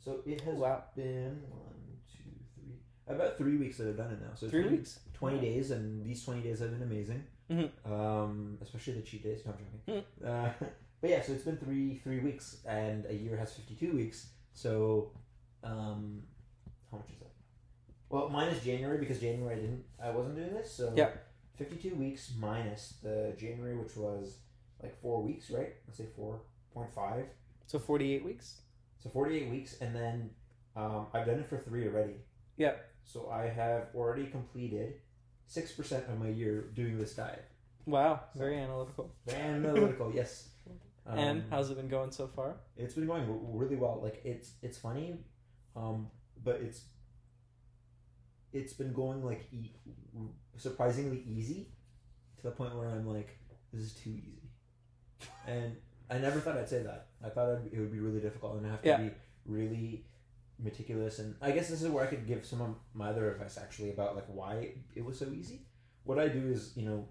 So 0.03 0.21
it 0.25 0.41
has 0.41 0.55
Wow. 0.57 0.83
been 0.95 1.41
one, 1.49 1.97
two, 2.11 2.29
three, 2.55 2.75
about 3.07 3.37
three 3.37 3.57
weeks 3.57 3.77
that 3.77 3.87
I've 3.87 3.97
done 3.97 4.11
it 4.11 4.21
now. 4.21 4.33
So 4.35 4.45
it's 4.45 4.51
Three 4.51 4.63
been 4.63 4.71
weeks. 4.77 4.99
twenty 5.13 5.37
Wow. 5.37 5.41
days, 5.43 5.71
and 5.71 6.05
these 6.05 6.23
twenty 6.23 6.41
days 6.41 6.59
have 6.59 6.71
been 6.71 6.83
amazing. 6.83 7.25
Mhm. 7.49 7.69
Um, 7.85 8.57
especially 8.61 8.93
the 8.93 9.01
cheat 9.01 9.23
days. 9.23 9.41
No, 9.45 9.53
I'm 9.53 9.57
joking. 9.57 10.03
Hmm. 10.21 10.25
Uh, 10.27 10.49
but 11.01 11.09
yeah, 11.09 11.21
so 11.21 11.33
it's 11.33 11.43
been 11.43 11.57
three 11.57 11.99
three 12.03 12.19
weeks, 12.19 12.57
and 12.67 13.05
a 13.07 13.13
year 13.13 13.37
has 13.37 13.53
fifty 13.53 13.75
two 13.75 13.93
weeks. 13.95 14.27
So, 14.53 15.11
um, 15.63 16.23
how 16.91 16.97
much 16.97 17.09
is 17.09 17.19
that? 17.19 17.31
Well, 18.09 18.29
minus 18.29 18.63
January 18.63 18.97
because 18.99 19.19
January 19.19 19.55
I 19.55 19.59
didn't, 19.59 19.83
I 20.03 20.09
wasn't 20.11 20.35
doing 20.35 20.53
this. 20.53 20.71
So 20.71 20.93
Yeah. 20.95 21.09
fifty 21.55 21.75
two 21.77 21.95
weeks 21.95 22.33
minus 22.37 22.95
the 23.03 23.33
January, 23.37 23.75
which 23.77 23.95
was 23.95 24.37
like 24.81 24.99
four 25.01 25.21
weeks, 25.23 25.49
right? 25.51 25.73
Let's 25.87 25.97
say 25.97 26.05
four 26.15 26.41
point 26.73 26.93
five. 26.93 27.25
So 27.67 27.79
forty 27.79 28.13
eight 28.13 28.23
weeks. 28.23 28.61
So 28.99 29.09
forty 29.09 29.37
eight 29.37 29.49
weeks, 29.49 29.77
and 29.81 29.95
then 29.95 30.29
um, 30.75 31.07
I've 31.13 31.25
done 31.25 31.39
it 31.39 31.47
for 31.49 31.57
three 31.57 31.87
already. 31.87 32.15
Yeah. 32.57 32.73
So 33.03 33.29
I 33.29 33.47
have 33.47 33.87
already 33.95 34.27
completed 34.27 34.95
six 35.49 35.71
percent 35.73 36.05
of 36.07 36.17
my 36.19 36.29
year 36.29 36.69
doing 36.73 36.97
this 36.97 37.13
diet. 37.15 37.43
Wow. 37.85 38.21
Very 38.35 38.57
analytical. 38.57 39.11
Very 39.25 39.41
analytical, 39.41 40.11
yes. 40.13 40.49
and 41.05 41.41
Um, 41.41 41.43
how's 41.49 41.71
it 41.71 41.75
been 41.77 41.89
going 41.89 42.11
so 42.11 42.27
far? 42.27 42.55
It's 42.77 42.93
been 42.93 43.07
going 43.07 43.25
really 43.57 43.75
well. 43.75 43.99
Like 44.01 44.21
it's 44.23 44.51
it's 44.61 44.77
funny, 44.77 45.17
um, 45.75 46.07
but 46.43 46.61
it's 46.61 46.81
it's 48.53 48.73
been 48.73 48.93
going 48.93 49.23
like 49.25 49.47
e- 49.51 49.71
surprisingly 50.57 51.23
easy 51.27 51.67
to 52.37 52.43
the 52.43 52.51
point 52.51 52.75
where 52.75 52.89
I'm 52.89 53.07
like, 53.07 53.37
this 53.73 53.81
is 53.83 53.93
too 53.93 54.09
easy, 54.11 54.49
and 55.47 55.75
I 56.09 56.17
never 56.19 56.39
thought 56.39 56.57
I'd 56.57 56.69
say 56.69 56.83
that. 56.83 57.07
I 57.23 57.29
thought 57.29 57.59
it 57.71 57.77
would 57.79 57.91
be 57.91 57.99
really 57.99 58.19
difficult 58.21 58.57
and 58.57 58.65
I 58.65 58.69
have 58.71 58.81
to 58.83 58.87
Yeah. 58.87 58.97
be 58.97 59.11
really 59.45 60.05
meticulous. 60.61 61.19
And 61.19 61.35
I 61.41 61.51
guess 61.51 61.69
this 61.69 61.81
is 61.81 61.89
where 61.89 62.03
I 62.03 62.07
could 62.07 62.25
give 62.27 62.45
some 62.45 62.61
of 62.61 62.75
my 62.93 63.09
other 63.09 63.31
advice 63.31 63.57
actually 63.57 63.89
about 63.91 64.15
like 64.15 64.25
why 64.27 64.69
it 64.95 65.03
was 65.05 65.17
so 65.19 65.27
easy. 65.33 65.61
What 66.03 66.19
I 66.19 66.27
do 66.27 66.47
is 66.47 66.73
you 66.75 66.85
know, 66.85 67.07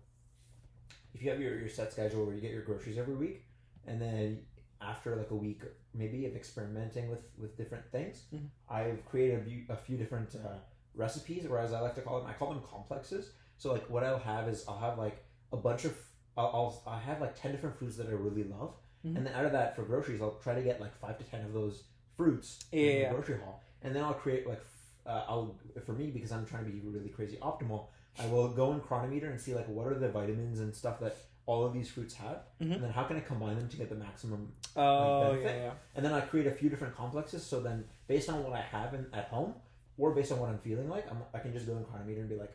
if 1.15 1.23
you 1.23 1.31
have 1.31 1.41
your, 1.41 1.59
your 1.59 1.69
set 1.69 1.93
schedule 1.93 2.25
where 2.27 2.35
you 2.35 2.41
get 2.41 2.53
your 2.53 2.63
groceries 2.63 2.99
every 2.99 3.15
week, 3.15 3.45
and 3.87 4.01
then 4.01 4.41
after 4.81 5.17
like 5.17 5.31
a 5.33 5.35
week 5.35 5.63
maybe 5.93 6.25
of 6.27 6.37
experimenting 6.37 7.09
with 7.11 7.25
with 7.37 7.57
different 7.57 7.85
things 7.91 8.23
Mhm. 8.33 8.47
i've 8.71 9.05
created 9.07 9.41
a, 9.41 9.43
few- 9.43 9.65
a 9.71 9.77
few 9.77 9.97
different 9.97 10.33
uh, 10.37 10.59
recipes 10.95 11.47
or 11.47 11.59
as 11.59 11.73
i 11.73 11.81
like 11.81 11.97
to 11.97 12.01
call 12.01 12.21
them 12.21 12.29
i 12.31 12.33
call 12.33 12.51
them 12.55 12.63
complexes 12.63 13.33
so 13.57 13.73
like 13.73 13.91
what 13.91 14.05
i'll 14.05 14.21
have 14.21 14.47
is 14.47 14.65
i'll 14.69 14.79
have 14.79 14.97
like 14.97 15.25
a 15.53 15.57
bunch 15.57 15.85
of 15.85 15.97
i'll, 16.37 16.47
I'll, 16.47 16.83
I'll 16.87 16.99
have 17.01 17.21
like 17.21 17.35
10 17.35 17.51
different 17.51 17.77
foods 17.77 17.97
that 17.97 18.07
i 18.07 18.13
really 18.13 18.45
love 18.45 18.77
Mhm. 19.05 19.17
and 19.17 19.27
then 19.27 19.35
out 19.35 19.47
of 19.47 19.51
that 19.53 19.75
for 19.75 19.83
groceries 19.83 20.21
i'll 20.23 20.39
try 20.45 20.55
to 20.55 20.63
get 20.63 20.81
like 20.81 20.95
5 21.01 21.19
to 21.19 21.25
10 21.25 21.45
of 21.47 21.53
those 21.53 21.83
fruits 22.19 22.49
Yeah, 22.73 22.81
in 22.81 22.87
the 22.97 23.01
yeah. 23.03 23.13
grocery 23.15 23.39
haul 23.43 23.63
and 23.83 23.95
then 23.95 24.03
i'll 24.05 24.13
create 24.25 24.47
like 24.47 24.61
uh, 25.07 25.25
i'll 25.29 25.57
for 25.87 25.93
me 25.93 26.07
because 26.11 26.33
i'm 26.33 26.45
trying 26.45 26.65
to 26.67 26.71
be 26.71 26.81
really 26.81 27.09
crazy 27.09 27.37
optimal 27.51 27.87
i 28.23 28.27
will 28.27 28.49
go 28.49 28.73
in 28.75 28.81
Cronometer 28.81 29.31
and 29.31 29.41
see 29.41 29.55
like 29.55 29.69
what 29.69 29.87
are 29.87 29.95
the 29.99 30.09
vitamins 30.11 30.59
and 30.61 30.75
stuff 30.75 30.99
that 31.01 31.17
all 31.47 31.65
of 31.65 31.73
these 31.73 31.89
fruits 31.89 32.15
have 32.15 32.39
Mhm. 32.61 32.75
and 32.75 32.83
then 32.85 32.91
how 32.91 33.05
can 33.05 33.17
i 33.17 33.21
combine 33.21 33.57
them 33.61 33.69
to 33.69 33.77
get 33.79 33.89
the 33.89 33.95
maximum 33.95 34.53
Oh 34.77 35.31
benefit. 35.31 35.57
yeah, 35.57 35.63
yeah. 35.67 35.73
and 35.97 36.05
then 36.05 36.13
I 36.13 36.21
create 36.21 36.47
a 36.47 36.53
few 36.61 36.69
different 36.71 36.95
complexes. 36.95 37.43
So 37.45 37.59
then, 37.61 37.85
based 38.07 38.29
on 38.29 38.45
what 38.45 38.53
I 38.53 38.61
have 38.61 38.95
in, 38.95 39.07
at 39.13 39.25
home, 39.25 39.55
or 39.97 40.13
based 40.15 40.31
on 40.31 40.39
what 40.39 40.49
I'm 40.51 40.59
feeling 40.59 40.89
like, 40.89 41.05
I'm, 41.11 41.19
I 41.35 41.41
can 41.41 41.53
just 41.53 41.67
go 41.67 41.77
in 41.79 41.85
Cronometer 41.85 42.21
and 42.21 42.29
be 42.29 42.37
like, 42.37 42.53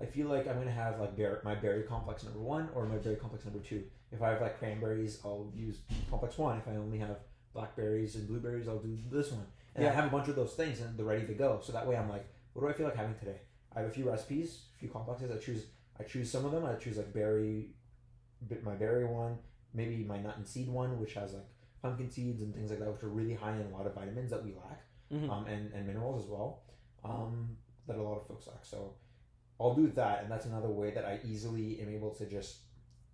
I 0.00 0.06
feel 0.06 0.26
like 0.26 0.48
I'm 0.48 0.58
gonna 0.58 0.72
have 0.84 0.98
like 0.98 1.14
bear, 1.16 1.40
my 1.44 1.54
berry 1.54 1.84
complex 1.84 2.24
number 2.24 2.40
one 2.40 2.68
or 2.74 2.84
my 2.86 2.96
berry 2.96 3.14
complex 3.14 3.44
number 3.44 3.60
two. 3.60 3.84
If 4.10 4.22
I 4.22 4.30
have 4.30 4.40
like 4.40 4.58
cranberries, 4.58 5.20
I'll 5.24 5.52
use 5.54 5.76
complex 6.10 6.36
one. 6.36 6.58
If 6.58 6.66
I 6.66 6.74
only 6.76 6.98
have 6.98 7.16
blackberries 7.54 8.16
and 8.16 8.26
blueberries, 8.28 8.68
I'll 8.68 8.78
do 8.78 8.96
this 9.10 9.30
one. 9.32 9.46
And 9.74 9.86
I 9.86 9.90
have 9.90 10.06
a 10.06 10.10
bunch 10.10 10.28
of 10.28 10.36
those 10.36 10.52
things 10.54 10.80
and 10.80 10.96
they're 10.98 11.06
ready 11.06 11.26
to 11.26 11.34
go. 11.34 11.60
So 11.62 11.72
that 11.72 11.86
way, 11.86 11.96
I'm 11.96 12.08
like, 12.08 12.26
what 12.52 12.62
do 12.62 12.68
I 12.68 12.72
feel 12.72 12.86
like 12.86 12.96
having 12.96 13.14
today? 13.14 13.40
I 13.74 13.80
have 13.80 13.88
a 13.88 13.92
few 13.92 14.08
recipes, 14.08 14.62
a 14.76 14.78
few 14.78 14.88
complexes. 14.90 15.30
I 15.30 15.38
choose 15.38 15.66
I 15.98 16.04
choose 16.04 16.30
some 16.30 16.44
of 16.44 16.52
them. 16.52 16.64
I 16.64 16.74
choose 16.74 16.96
like 16.96 17.12
berry, 17.12 17.70
bit- 18.48 18.64
my 18.64 18.74
berry 18.74 19.04
one, 19.04 19.38
maybe 19.74 19.96
my 20.04 20.18
nut 20.20 20.36
and 20.36 20.46
seed 20.46 20.68
one, 20.68 20.98
which 21.00 21.14
has 21.14 21.32
like 21.34 21.46
pumpkin 21.82 22.10
seeds 22.10 22.42
and 22.42 22.54
things 22.54 22.70
like 22.70 22.80
that, 22.80 22.90
which 22.92 23.02
are 23.02 23.08
really 23.08 23.34
high 23.34 23.54
in 23.54 23.62
a 23.62 23.68
lot 23.76 23.86
of 23.86 23.94
vitamins 23.94 24.30
that 24.30 24.44
we 24.44 24.54
lack, 24.54 24.82
Mhm. 25.12 25.30
um, 25.30 25.46
and, 25.46 25.72
and 25.72 25.86
minerals 25.86 26.24
as 26.24 26.30
well, 26.30 26.62
um, 27.04 27.56
that 27.86 27.96
a 27.96 28.02
lot 28.02 28.16
of 28.20 28.26
folks 28.26 28.46
lack. 28.46 28.64
So 28.64 28.94
I'll 29.60 29.74
do 29.74 29.88
that, 29.88 30.22
and 30.22 30.30
that's 30.32 30.46
another 30.46 30.68
way 30.70 30.90
that 30.92 31.04
I 31.04 31.20
easily 31.24 31.80
am 31.80 31.88
able 31.88 32.10
to 32.16 32.26
just 32.26 32.60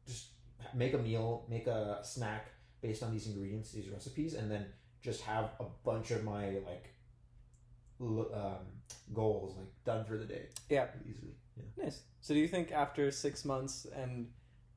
just 0.07 0.29
make 0.75 0.95
a 0.95 0.99
meal, 0.99 1.45
make 1.49 1.67
a 1.67 2.01
snack 2.03 2.49
based 2.81 3.03
on 3.03 3.13
these 3.13 3.27
ingredients, 3.27 3.73
these 3.73 3.89
recipes, 3.89 4.35
and 4.35 4.51
then 4.51 4.67
just 5.01 5.23
have 5.23 5.51
a 5.61 5.65
bunch 5.85 6.11
of 6.11 6.25
my 6.25 6.59
like 6.67 6.95
um, 8.01 8.67
goals 9.13 9.57
like 9.57 9.69
done 9.85 10.05
for 10.05 10.17
the 10.17 10.25
day. 10.25 10.47
Yeah. 10.69 10.87
easily. 11.09 11.33
Yeah. 11.57 11.85
Nice. 11.85 12.03
So 12.21 12.35
do 12.35 12.41
you 12.41 12.49
think 12.49 12.73
after 12.73 13.11
six 13.11 13.45
months 13.45 13.87
and 13.95 14.29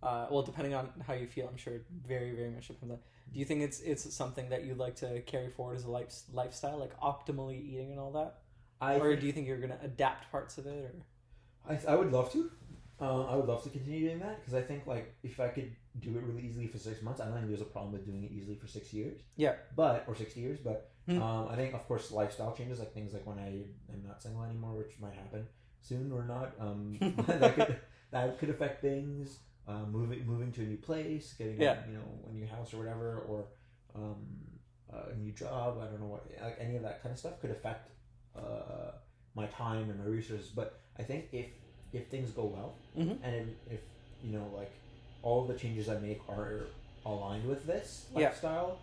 uh, 0.03 0.25
well, 0.31 0.41
depending 0.41 0.73
on 0.73 0.89
how 1.05 1.13
you 1.13 1.27
feel, 1.27 1.47
I'm 1.47 1.57
sure 1.57 1.75
it 1.75 1.85
very, 2.07 2.31
very 2.31 2.49
much 2.49 2.67
depends 2.67 2.91
on. 2.91 2.99
Do 3.31 3.39
you 3.39 3.45
think 3.45 3.61
it's 3.61 3.79
it's 3.81 4.11
something 4.13 4.49
that 4.49 4.65
you'd 4.65 4.77
like 4.77 4.95
to 4.97 5.21
carry 5.21 5.49
forward 5.49 5.77
as 5.77 5.85
a 5.85 5.91
life, 5.91 6.13
lifestyle, 6.33 6.77
like 6.77 6.99
optimally 6.99 7.63
eating 7.63 7.91
and 7.91 7.99
all 7.99 8.11
that, 8.13 8.39
I 8.81 8.95
or 8.95 9.15
do 9.15 9.25
you 9.25 9.31
think 9.31 9.47
you're 9.47 9.59
gonna 9.59 9.79
adapt 9.83 10.31
parts 10.31 10.57
of 10.57 10.65
it? 10.65 10.83
Or 10.83 10.93
I, 11.69 11.93
I 11.93 11.95
would 11.95 12.11
love 12.11 12.31
to. 12.33 12.51
Um, 13.01 13.25
I 13.27 13.35
would 13.35 13.47
love 13.47 13.63
to 13.63 13.69
continue 13.69 14.01
doing 14.07 14.19
that 14.19 14.39
because 14.39 14.53
I 14.53 14.61
think 14.61 14.85
like 14.85 15.15
if 15.23 15.39
I 15.39 15.47
could 15.47 15.71
do 15.99 16.15
it 16.17 16.23
really 16.23 16.43
easily 16.47 16.67
for 16.67 16.77
six 16.77 17.01
months, 17.01 17.19
I 17.19 17.25
don't 17.25 17.33
think 17.35 17.47
there's 17.47 17.61
a 17.61 17.65
problem 17.65 17.91
with 17.93 18.05
doing 18.05 18.23
it 18.23 18.31
easily 18.31 18.55
for 18.55 18.67
six 18.67 18.93
years. 18.93 19.19
Yeah. 19.37 19.55
But 19.75 20.05
or 20.07 20.15
sixty 20.15 20.39
years, 20.41 20.59
but 20.63 20.87
Hmm. 21.07 21.19
um, 21.19 21.47
I 21.49 21.55
think 21.55 21.73
of 21.73 21.87
course 21.87 22.11
lifestyle 22.11 22.53
changes 22.55 22.77
like 22.77 22.93
things 22.93 23.11
like 23.13 23.25
when 23.25 23.39
I 23.39 23.47
am 23.91 24.03
not 24.05 24.21
single 24.21 24.43
anymore, 24.43 24.73
which 24.75 24.99
might 24.99 25.13
happen 25.13 25.47
soon 25.81 26.11
or 26.11 26.23
not. 26.23 26.53
Um, 26.59 26.95
that 27.27 27.55
could 27.55 27.77
that 28.11 28.37
could 28.39 28.49
affect 28.51 28.81
things. 28.81 29.39
Uh, 29.67 29.85
moving 29.89 30.25
moving 30.27 30.51
to 30.51 30.61
a 30.61 30.65
new 30.65 30.77
place, 30.77 31.33
getting 31.33 31.59
Yeah. 31.59 31.77
you 31.87 31.95
know 31.95 32.29
a 32.29 32.33
new 32.33 32.45
house 32.45 32.71
or 32.73 32.77
whatever, 32.77 33.19
or 33.27 33.45
um, 33.95 34.17
a 34.91 35.15
new 35.15 35.31
job. 35.31 35.79
I 35.81 35.85
don't 35.85 36.01
know 36.01 36.07
what 36.07 36.25
like 36.41 36.57
any 36.59 36.75
of 36.75 36.83
that 36.83 37.01
kind 37.01 37.13
of 37.13 37.19
stuff 37.19 37.39
could 37.41 37.51
affect 37.51 37.89
uh, 38.35 38.91
my 39.33 39.47
time 39.47 39.89
and 39.89 39.97
my 39.99 40.05
resources. 40.05 40.49
But 40.49 40.81
I 40.99 41.03
think 41.03 41.29
if 41.31 41.47
if 41.93 42.07
things 42.07 42.31
go 42.31 42.45
well, 42.45 42.73
Mhm. 42.97 43.17
and 43.23 43.35
if, 43.35 43.73
if 43.73 43.79
you 44.23 44.31
know 44.37 44.45
like 44.55 44.71
all 45.23 45.45
the 45.45 45.53
changes 45.53 45.89
I 45.89 45.97
make 45.99 46.21
are 46.29 46.61
aligned 47.05 47.47
with 47.47 47.65
this 47.65 48.05
Yeah. 48.15 48.27
lifestyle, 48.27 48.79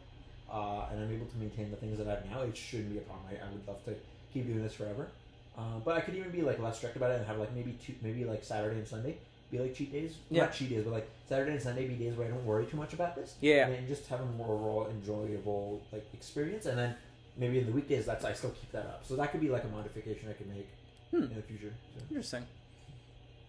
uh, 0.50 0.88
and 0.90 1.00
I'm 1.02 1.12
able 1.12 1.26
to 1.26 1.36
maintain 1.36 1.70
the 1.70 1.76
things 1.76 1.98
that 1.98 2.06
I 2.06 2.10
have 2.16 2.30
now, 2.30 2.42
it 2.42 2.56
shouldn't 2.56 2.90
be 2.92 2.98
a 2.98 3.02
problem. 3.02 3.26
I, 3.30 3.44
I 3.46 3.50
would 3.50 3.66
love 3.66 3.84
to 3.86 3.94
keep 4.32 4.46
doing 4.46 4.62
this 4.62 4.74
forever. 4.74 5.08
Uh, 5.56 5.78
but 5.84 5.96
I 5.96 6.00
could 6.00 6.14
even 6.14 6.30
be 6.30 6.42
like 6.42 6.58
less 6.60 6.76
strict 6.76 6.96
about 6.96 7.10
it 7.10 7.16
and 7.18 7.26
have 7.26 7.38
like 7.38 7.52
maybe 7.54 7.72
two, 7.84 7.94
maybe 8.02 8.24
like 8.24 8.44
Saturday 8.44 8.76
and 8.78 8.86
Sunday 8.86 9.16
be 9.50 9.58
like 9.58 9.74
cheat 9.74 9.90
days. 9.90 10.14
Yeah. 10.30 10.44
Not 10.44 10.52
cheat 10.52 10.70
days, 10.70 10.84
but 10.84 10.92
like 10.92 11.08
Saturday 11.28 11.52
and 11.52 11.62
Sunday 11.62 11.88
be 11.88 11.94
days 11.94 12.14
where 12.16 12.26
I 12.28 12.30
don't 12.30 12.44
worry 12.46 12.66
too 12.66 12.76
much 12.76 12.92
about 12.92 13.16
this. 13.16 13.34
Yeah. 13.40 13.66
And 13.68 13.88
just 13.88 14.06
have 14.08 14.20
a 14.20 14.24
more 14.26 14.54
overall 14.54 14.88
enjoyable 14.88 15.82
like 15.92 16.06
experience, 16.14 16.66
and 16.66 16.78
then 16.78 16.94
maybe 17.36 17.58
in 17.58 17.66
the 17.66 17.72
weekdays 17.72 18.06
that's 18.06 18.24
I 18.24 18.32
still 18.34 18.50
keep 18.50 18.70
that 18.72 18.86
up. 18.86 19.04
So 19.04 19.16
that 19.16 19.32
could 19.32 19.40
be 19.40 19.48
like 19.48 19.64
a 19.64 19.68
modification 19.68 20.28
I 20.28 20.34
could 20.34 20.48
make 20.48 20.68
Hmm. 21.10 21.22
in 21.24 21.34
the 21.34 21.42
future. 21.42 21.72
So. 21.94 22.00
Interesting. 22.10 22.46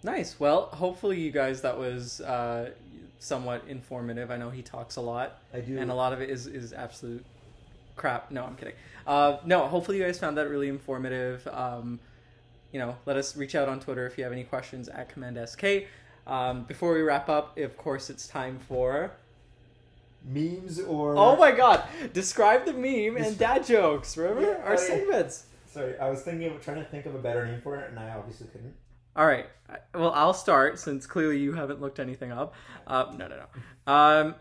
Nice. 0.04 0.40
Well, 0.40 0.68
hopefully 0.68 1.20
you 1.20 1.32
guys 1.32 1.62
that 1.62 1.78
was 1.78 2.22
uh, 2.22 2.72
somewhat 3.20 3.64
informative. 3.68 4.32
I 4.32 4.38
know 4.38 4.50
he 4.50 4.62
talks 4.62 4.96
a 4.96 5.02
lot, 5.02 5.40
I 5.54 5.60
do. 5.60 5.78
and 5.78 5.92
a 5.92 5.94
lot 5.96 6.14
of 6.14 6.22
it 6.22 6.30
is 6.30 6.48
is 6.48 6.72
absolute 6.74 7.26
crap. 7.96 8.32
No, 8.32 8.46
I'm 8.46 8.56
kidding. 8.56 8.76
Uh, 9.06 9.38
no, 9.46 9.68
hopefully 9.68 9.98
you 9.98 10.04
guys 10.04 10.18
found 10.20 10.38
that 10.38 10.50
really 10.50 10.70
informative. 10.70 11.46
Um, 11.52 12.00
you 12.72 12.80
know, 12.80 12.96
let 13.06 13.18
us 13.18 13.36
reach 13.36 13.56
out 13.56 13.68
on 13.68 13.80
Twitter 13.80 14.06
if 14.06 14.18
you 14.18 14.24
have 14.24 14.32
any 14.34 14.44
questions 14.44 14.88
at 14.88 15.10
Command 15.10 15.38
SK. 15.50 15.86
Um, 16.28 16.64
before 16.64 16.94
we 16.94 17.02
wrap 17.02 17.28
up, 17.28 17.58
of 17.58 17.76
course, 17.78 18.10
it's 18.10 18.28
time 18.28 18.60
for. 18.60 19.12
memes 20.24 20.80
or 20.80 21.16
Oh 21.18 21.36
my 21.36 21.52
God! 21.52 21.84
Describe 22.14 22.66
the 22.66 22.74
meme 22.74 23.18
and 23.22 23.38
dad 23.38 23.66
jokes. 23.66 24.16
Remember 24.16 24.42
Yeah, 24.44 24.64
our 24.64 24.74
yeah. 24.76 24.80
segments. 24.80 25.46
Sorry, 25.72 25.98
I 26.00 26.10
was 26.10 26.22
thinking 26.22 26.48
of 26.56 26.64
trying 26.64 26.78
to 26.78 26.84
think 26.86 27.06
of 27.06 27.16
a 27.16 27.20
better 27.20 27.46
name 27.46 27.62
for 27.62 27.76
it, 27.78 27.90
and 27.90 28.00
I 28.00 28.10
obviously 28.12 28.48
couldn't. 28.48 28.74
All 29.20 29.28
right. 29.28 29.48
Well, 29.94 30.14
I'll 30.14 30.34
start 30.34 30.80
since 30.80 31.06
clearly 31.06 31.40
you 31.40 31.52
haven't 31.52 31.82
looked 31.82 32.00
anything 32.00 32.32
up. 32.32 32.54
Uh, 32.88 33.14
no, 33.18 33.28
no, 33.28 33.36
no. 33.36 33.92
Um, 33.94 34.36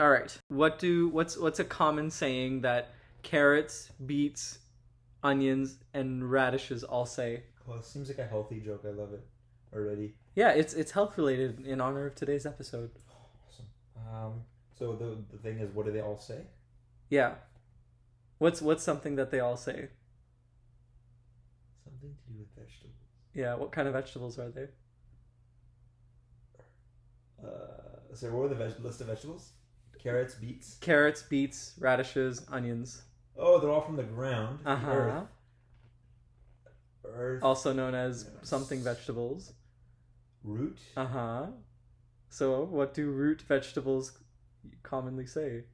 all 0.00 0.10
right. 0.10 0.36
What 0.48 0.80
do 0.80 1.08
what's 1.10 1.38
what's 1.38 1.60
a 1.60 1.64
common 1.64 2.10
saying 2.10 2.62
that 2.62 2.90
carrots, 3.22 3.92
beets, 4.04 4.58
onions, 5.22 5.78
and 5.94 6.28
radishes 6.28 6.82
all 6.82 7.06
say? 7.06 7.44
Well, 7.68 7.78
it 7.78 7.84
seems 7.84 8.08
like 8.08 8.18
a 8.18 8.26
healthy 8.26 8.58
joke. 8.58 8.82
I 8.84 8.90
love 8.90 9.12
it 9.12 9.24
already. 9.72 10.14
Yeah, 10.34 10.50
it's 10.50 10.74
it's 10.74 10.90
health 10.90 11.16
related 11.16 11.64
in 11.64 11.80
honor 11.80 12.08
of 12.08 12.16
today's 12.16 12.46
episode. 12.46 12.90
Awesome. 13.46 13.66
Um, 14.12 14.32
so 14.76 14.96
the 14.96 15.18
the 15.30 15.40
thing 15.40 15.60
is, 15.60 15.72
what 15.72 15.86
do 15.86 15.92
they 15.92 16.02
all 16.02 16.18
say? 16.18 16.40
Yeah. 17.10 17.34
What's 18.38 18.60
what's 18.60 18.82
something 18.82 19.14
that 19.14 19.30
they 19.30 19.38
all 19.38 19.56
say? 19.56 19.90
Something 21.84 22.16
to 22.26 22.32
do 22.32 22.40
with 22.40 22.48
vegetables. 22.56 22.88
Yeah. 23.38 23.54
What 23.54 23.70
kind 23.70 23.86
of 23.86 23.94
vegetables 23.94 24.36
are 24.38 24.50
they? 24.50 24.66
Uh, 27.42 28.14
so 28.14 28.26
what 28.32 28.42
were 28.42 28.48
the 28.48 28.54
veg- 28.56 28.80
list 28.80 29.00
of 29.00 29.06
vegetables? 29.06 29.52
Carrots, 30.02 30.34
beets. 30.34 30.76
Carrots, 30.80 31.22
beets, 31.22 31.74
radishes, 31.78 32.44
onions. 32.50 33.02
Oh, 33.36 33.60
they're 33.60 33.70
all 33.70 33.80
from 33.80 33.94
the 33.96 34.02
ground. 34.02 34.58
Uh 34.66 34.76
huh. 34.76 34.90
Earth. 34.90 35.24
Earth. 37.04 37.42
Also 37.44 37.72
known 37.72 37.94
as 37.94 38.26
Yes. 38.40 38.48
something 38.48 38.80
vegetables. 38.82 39.52
Root. 40.42 40.78
Uh 40.96 41.06
huh. 41.06 41.46
So, 42.30 42.64
what 42.64 42.92
do 42.92 43.08
root 43.10 43.42
vegetables 43.42 44.18
commonly 44.82 45.26
say? 45.26 45.64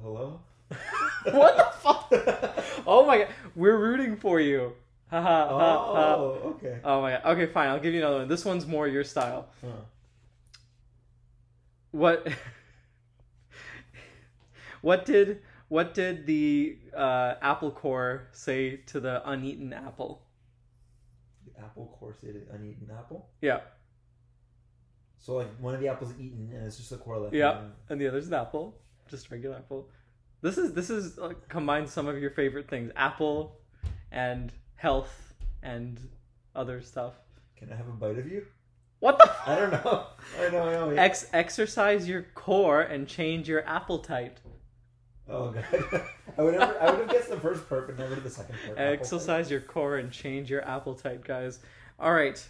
Hello. 0.00 0.40
what 1.24 1.56
the 1.56 1.64
fuck? 1.80 2.54
Oh 2.86 3.04
my 3.04 3.18
god, 3.18 3.28
we're 3.54 3.76
rooting 3.76 4.16
for 4.16 4.40
you. 4.40 4.72
Ha 5.10 5.20
ha 5.22 5.48
ha 5.48 5.58
ha. 5.58 6.14
oh, 6.16 6.54
okay. 6.56 6.78
Oh 6.84 7.00
my 7.00 7.12
god. 7.12 7.22
Okay, 7.24 7.46
fine. 7.46 7.68
I'll 7.68 7.80
give 7.80 7.94
you 7.94 8.00
another 8.00 8.18
one. 8.18 8.28
This 8.28 8.44
one's 8.44 8.66
more 8.66 8.86
your 8.86 9.04
style. 9.04 9.48
Huh. 9.62 9.68
What? 11.92 12.28
what 14.82 15.04
did 15.06 15.40
what 15.68 15.94
did 15.94 16.26
the 16.26 16.78
uh, 16.96 17.34
apple 17.42 17.70
core 17.70 18.28
say 18.32 18.76
to 18.86 19.00
the 19.00 19.28
uneaten 19.28 19.72
apple? 19.72 20.22
The 21.46 21.60
apple 21.62 21.94
corsated 21.98 22.48
uneaten 22.52 22.90
apple. 22.96 23.28
Yeah, 23.40 23.60
So 25.18 25.34
like 25.34 25.48
one 25.58 25.74
of 25.74 25.80
the 25.80 25.88
apples 25.88 26.12
eaten, 26.18 26.50
and 26.54 26.66
it's 26.66 26.76
just 26.76 26.90
the 26.90 26.96
core 26.98 27.18
left. 27.18 27.34
Yeah. 27.34 27.58
and- 27.58 27.72
and 27.90 28.00
the 28.00 28.08
other's 28.08 28.28
an 28.28 28.34
apple, 28.34 28.78
just 29.10 29.30
regular 29.30 29.56
apple. 29.56 29.88
This 30.40 30.56
is 30.58 30.72
this 30.72 30.88
is 30.90 31.18
uh, 31.18 31.32
combines 31.48 31.90
some 31.92 32.06
of 32.06 32.18
your 32.18 32.30
favorite 32.30 32.68
things: 32.68 32.92
apple, 32.96 33.56
and 34.12 34.52
health, 34.78 35.34
and 35.62 36.00
other 36.54 36.80
stuff. 36.80 37.14
Can 37.56 37.70
I 37.72 37.76
have 37.76 37.88
a 37.88 37.92
bite 37.92 38.18
of 38.18 38.26
you? 38.30 38.46
What 39.00 39.18
the? 39.18 39.30
I 39.46 39.56
don't 39.56 39.70
know. 39.70 40.06
I 40.40 40.48
know. 40.50 40.62
I 40.62 40.72
know. 40.72 40.90
yeah. 40.90 41.02
Ex- 41.02 41.28
exercise 41.32 42.08
your 42.08 42.22
core 42.34 42.80
and 42.80 43.06
change 43.06 43.48
your 43.48 43.66
appetite. 43.66 44.38
Oh 45.28 45.50
god. 45.50 45.64
I 46.38 46.42
would 46.42 46.54
never. 46.54 46.80
I 46.80 46.90
would 46.90 47.00
have 47.00 47.10
guessed 47.10 47.28
the 47.28 47.38
first 47.38 47.68
part, 47.68 47.86
but 47.86 47.98
never 47.98 48.14
the 48.16 48.30
second 48.30 48.56
part. 48.64 48.78
Exercise 48.78 49.50
your 49.50 49.60
core 49.60 49.98
and 49.98 50.10
change 50.10 50.48
your 50.50 50.66
appetite, 50.66 51.22
guys. 51.22 51.60
All 52.00 52.14
right. 52.14 52.42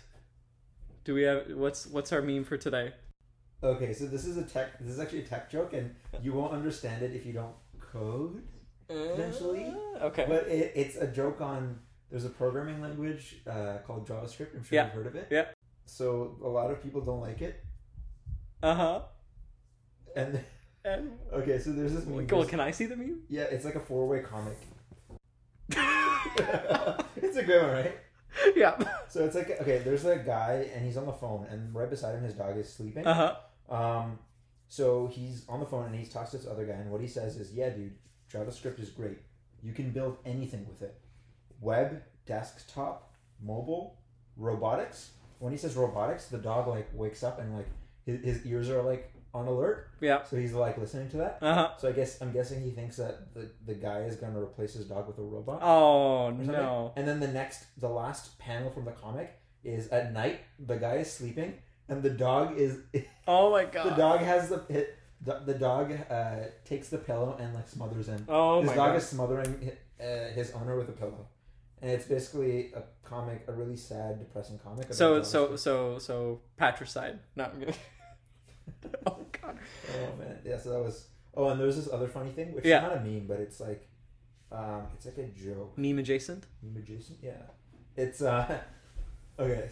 Do 1.05 1.15
we 1.15 1.23
have 1.23 1.51
what's 1.55 1.87
what's 1.87 2.13
our 2.13 2.23
meme 2.23 2.45
for 2.45 2.57
today? 2.57 2.93
Okay, 3.63 3.93
so 3.93 4.07
this 4.07 4.25
is 4.25 4.37
a 4.37 4.45
tech. 4.45 4.79
This 4.79 4.91
is 4.91 5.01
actually 5.01 5.21
a 5.21 5.27
tech 5.27 5.51
joke, 5.51 5.73
and 5.73 5.95
you 6.23 6.33
won't 6.33 6.53
understand 6.53 7.03
it 7.03 7.13
if 7.15 7.27
you 7.27 7.33
don't 7.33 7.55
code. 7.81 8.43
Potentially. 8.87 9.75
Uh, 9.97 10.05
okay. 10.05 10.27
But 10.29 10.47
it, 10.47 10.73
it's 10.75 10.97
a 10.97 11.07
joke 11.07 11.41
on. 11.41 11.81
There's 12.11 12.25
a 12.25 12.31
programming 12.31 12.81
language 12.81 13.37
uh, 13.47 13.79
called 13.87 14.07
JavaScript. 14.09 14.55
I'm 14.55 14.63
sure 14.65 14.77
Yeah. 14.77 14.85
you've 14.85 14.95
heard 14.95 15.07
of 15.07 15.15
it. 15.17 15.29
Yeah. 15.31 15.47
So 15.87 16.37
a 16.43 16.49
lot 16.49 16.71
of 16.71 16.83
people 16.83 17.01
don't 17.01 17.21
like 17.21 17.41
it, 17.43 17.65
Uh 18.63 18.75
huh. 18.75 19.01
and 20.17 20.41
And 20.85 21.19
okay, 21.33 21.59
so 21.59 21.73
there's 21.73 21.93
this 21.93 22.07
meme. 22.07 22.27
well, 22.29 22.45
can 22.47 22.61
I 22.61 22.71
see 22.71 22.87
the 22.87 22.97
meme? 22.97 23.21
Yeah, 23.29 23.43
it's 23.45 23.65
like 23.65 23.75
a 23.75 23.81
four-way 23.81 24.21
comic. 24.21 24.57
it's 25.71 27.37
a 27.37 27.43
good 27.43 27.63
one, 27.63 27.73
right? 27.73 27.97
yeah. 28.55 28.77
So 29.09 29.25
it's 29.25 29.35
like 29.35 29.51
okay, 29.61 29.79
there's 29.79 30.05
a 30.05 30.17
guy 30.17 30.71
and 30.75 30.85
he's 30.85 30.97
on 30.97 31.07
the 31.07 31.13
phone, 31.13 31.47
and 31.51 31.75
right 31.75 31.91
beside 31.91 32.15
him 32.15 32.23
his 32.23 32.35
dog 32.35 32.57
is 32.57 32.73
sleeping. 32.73 33.07
Uh 33.07 33.37
huh. 33.69 33.75
Um, 33.75 34.19
so 34.69 35.09
he's 35.09 35.45
on 35.49 35.61
the 35.61 35.67
phone 35.67 35.87
and 35.87 35.95
he's 35.95 36.09
talks 36.11 36.31
to 36.31 36.39
this 36.39 36.47
other 36.47 36.65
guy, 36.65 36.75
and 36.75 36.91
what 36.91 37.01
he 37.01 37.09
says 37.09 37.37
is, 37.37 37.53
"Yeah, 37.53 37.71
dude, 37.71 37.95
JavaScript 38.33 38.79
is 38.81 38.91
great. 38.91 39.19
You 39.63 39.73
can 39.73 39.91
build 39.91 40.19
anything 40.25 40.67
with 40.69 40.83
it. 40.83 41.01
Web, 41.61 42.03
desktop, 42.27 43.13
mobile, 43.43 43.97
robotics." 44.37 45.11
When 45.39 45.53
he 45.53 45.59
says 45.59 45.77
robotics, 45.77 46.27
the 46.27 46.39
dog 46.39 46.67
like 46.69 46.89
wakes 46.95 47.23
up 47.23 47.39
and 47.41 47.55
like 47.57 47.69
his, 48.07 48.25
his 48.25 48.47
ears 48.47 48.71
are 48.71 48.83
like 48.83 49.13
on 49.35 49.47
alert, 49.47 49.91
Yeah. 50.01 50.25
so 50.25 50.37
he's 50.37 50.53
like 50.55 50.79
listening 50.79 51.11
to 51.11 51.19
that. 51.19 51.39
Uh 51.43 51.55
huh. 51.55 51.69
So 51.79 51.89
I 51.89 51.93
guess 51.93 52.21
I'm 52.23 52.33
guessing 52.33 52.63
he 52.63 52.71
thinks 52.71 52.97
that 52.97 53.35
the, 53.35 53.51
the 53.67 53.75
guy 53.75 54.01
is 54.01 54.17
gonna 54.17 54.41
replace 54.41 54.73
his 54.75 54.87
dog 54.87 55.07
with 55.07 55.19
a 55.19 55.23
robot. 55.23 55.63
Oh 55.63 56.31
no. 56.31 56.93
And 56.97 57.07
then 57.07 57.21
the 57.21 57.29
next, 57.29 57.67
the 57.79 57.89
last 57.89 58.39
panel 58.39 58.71
from 58.71 58.85
the 58.87 58.93
comic 58.93 59.39
is 59.63 59.89
at 59.89 60.13
night. 60.13 60.41
The 60.59 60.77
guy 60.77 60.95
is 60.97 61.13
sleeping, 61.13 61.55
and 61.89 62.03
the 62.03 62.11
dog 62.11 62.57
is 62.59 62.79
Oh 63.29 63.51
my 63.51 63.65
god. 63.67 63.87
the 63.93 63.97
dog 63.97 64.21
has 64.21 64.49
the 64.49 64.63
hit. 64.69 64.97
The, 65.21 65.41
the 65.45 65.55
dog 65.55 65.93
uh, 66.11 66.37
takes 66.65 66.89
the 66.89 66.99
pillow 66.99 67.37
and 67.41 67.53
like 67.55 67.69
smothers 67.69 68.07
him. 68.09 68.25
Oh 68.29 68.61
his 68.61 68.71
my 68.71 68.75
dog 68.77 68.89
god. 68.91 68.97
is 68.97 69.07
smothering 69.07 69.71
uh, 70.01 70.29
his 70.35 70.53
owner 70.53 70.77
with 70.77 70.89
a 70.89 70.93
pillow, 70.93 71.27
and 71.83 71.91
it's 71.91 72.07
basically 72.07 72.73
a 72.75 72.83
comic, 73.05 73.45
a 73.49 73.53
really 73.53 73.77
sad, 73.77 74.19
depressing 74.19 74.59
comic. 74.59 74.93
So 74.93 75.23
so 75.23 75.57
so 75.57 75.99
so 75.99 76.41
patricide. 76.57 77.19
No, 77.37 77.45
I'm 77.45 77.61
gonna. 77.61 77.73
oh 79.07 79.19
god. 79.41 79.59
Oh 79.95 80.17
man, 80.19 80.39
yeah. 80.45 80.59
So 80.59 80.71
that 80.71 80.83
was. 80.83 81.07
Oh, 81.35 81.49
and 81.51 81.61
there's 81.61 81.77
this 81.77 81.89
other 81.93 82.09
funny 82.09 82.31
thing, 82.31 82.53
which 82.53 82.65
Yeah. 82.65 82.79
is 82.79 82.83
not 82.89 82.97
a 82.99 83.01
meme, 83.01 83.27
but 83.29 83.39
it's 83.39 83.61
like, 83.61 83.87
um, 84.51 84.83
it's 84.95 85.07
like 85.07 85.19
a 85.19 85.27
joke. 85.29 85.77
Meme 85.79 85.99
adjacent. 86.01 86.47
Meme 86.63 86.79
adjacent? 86.83 87.19
Yeah. 87.23 87.33
It's 87.97 88.23
uh 88.23 88.59
okay. 89.39 89.69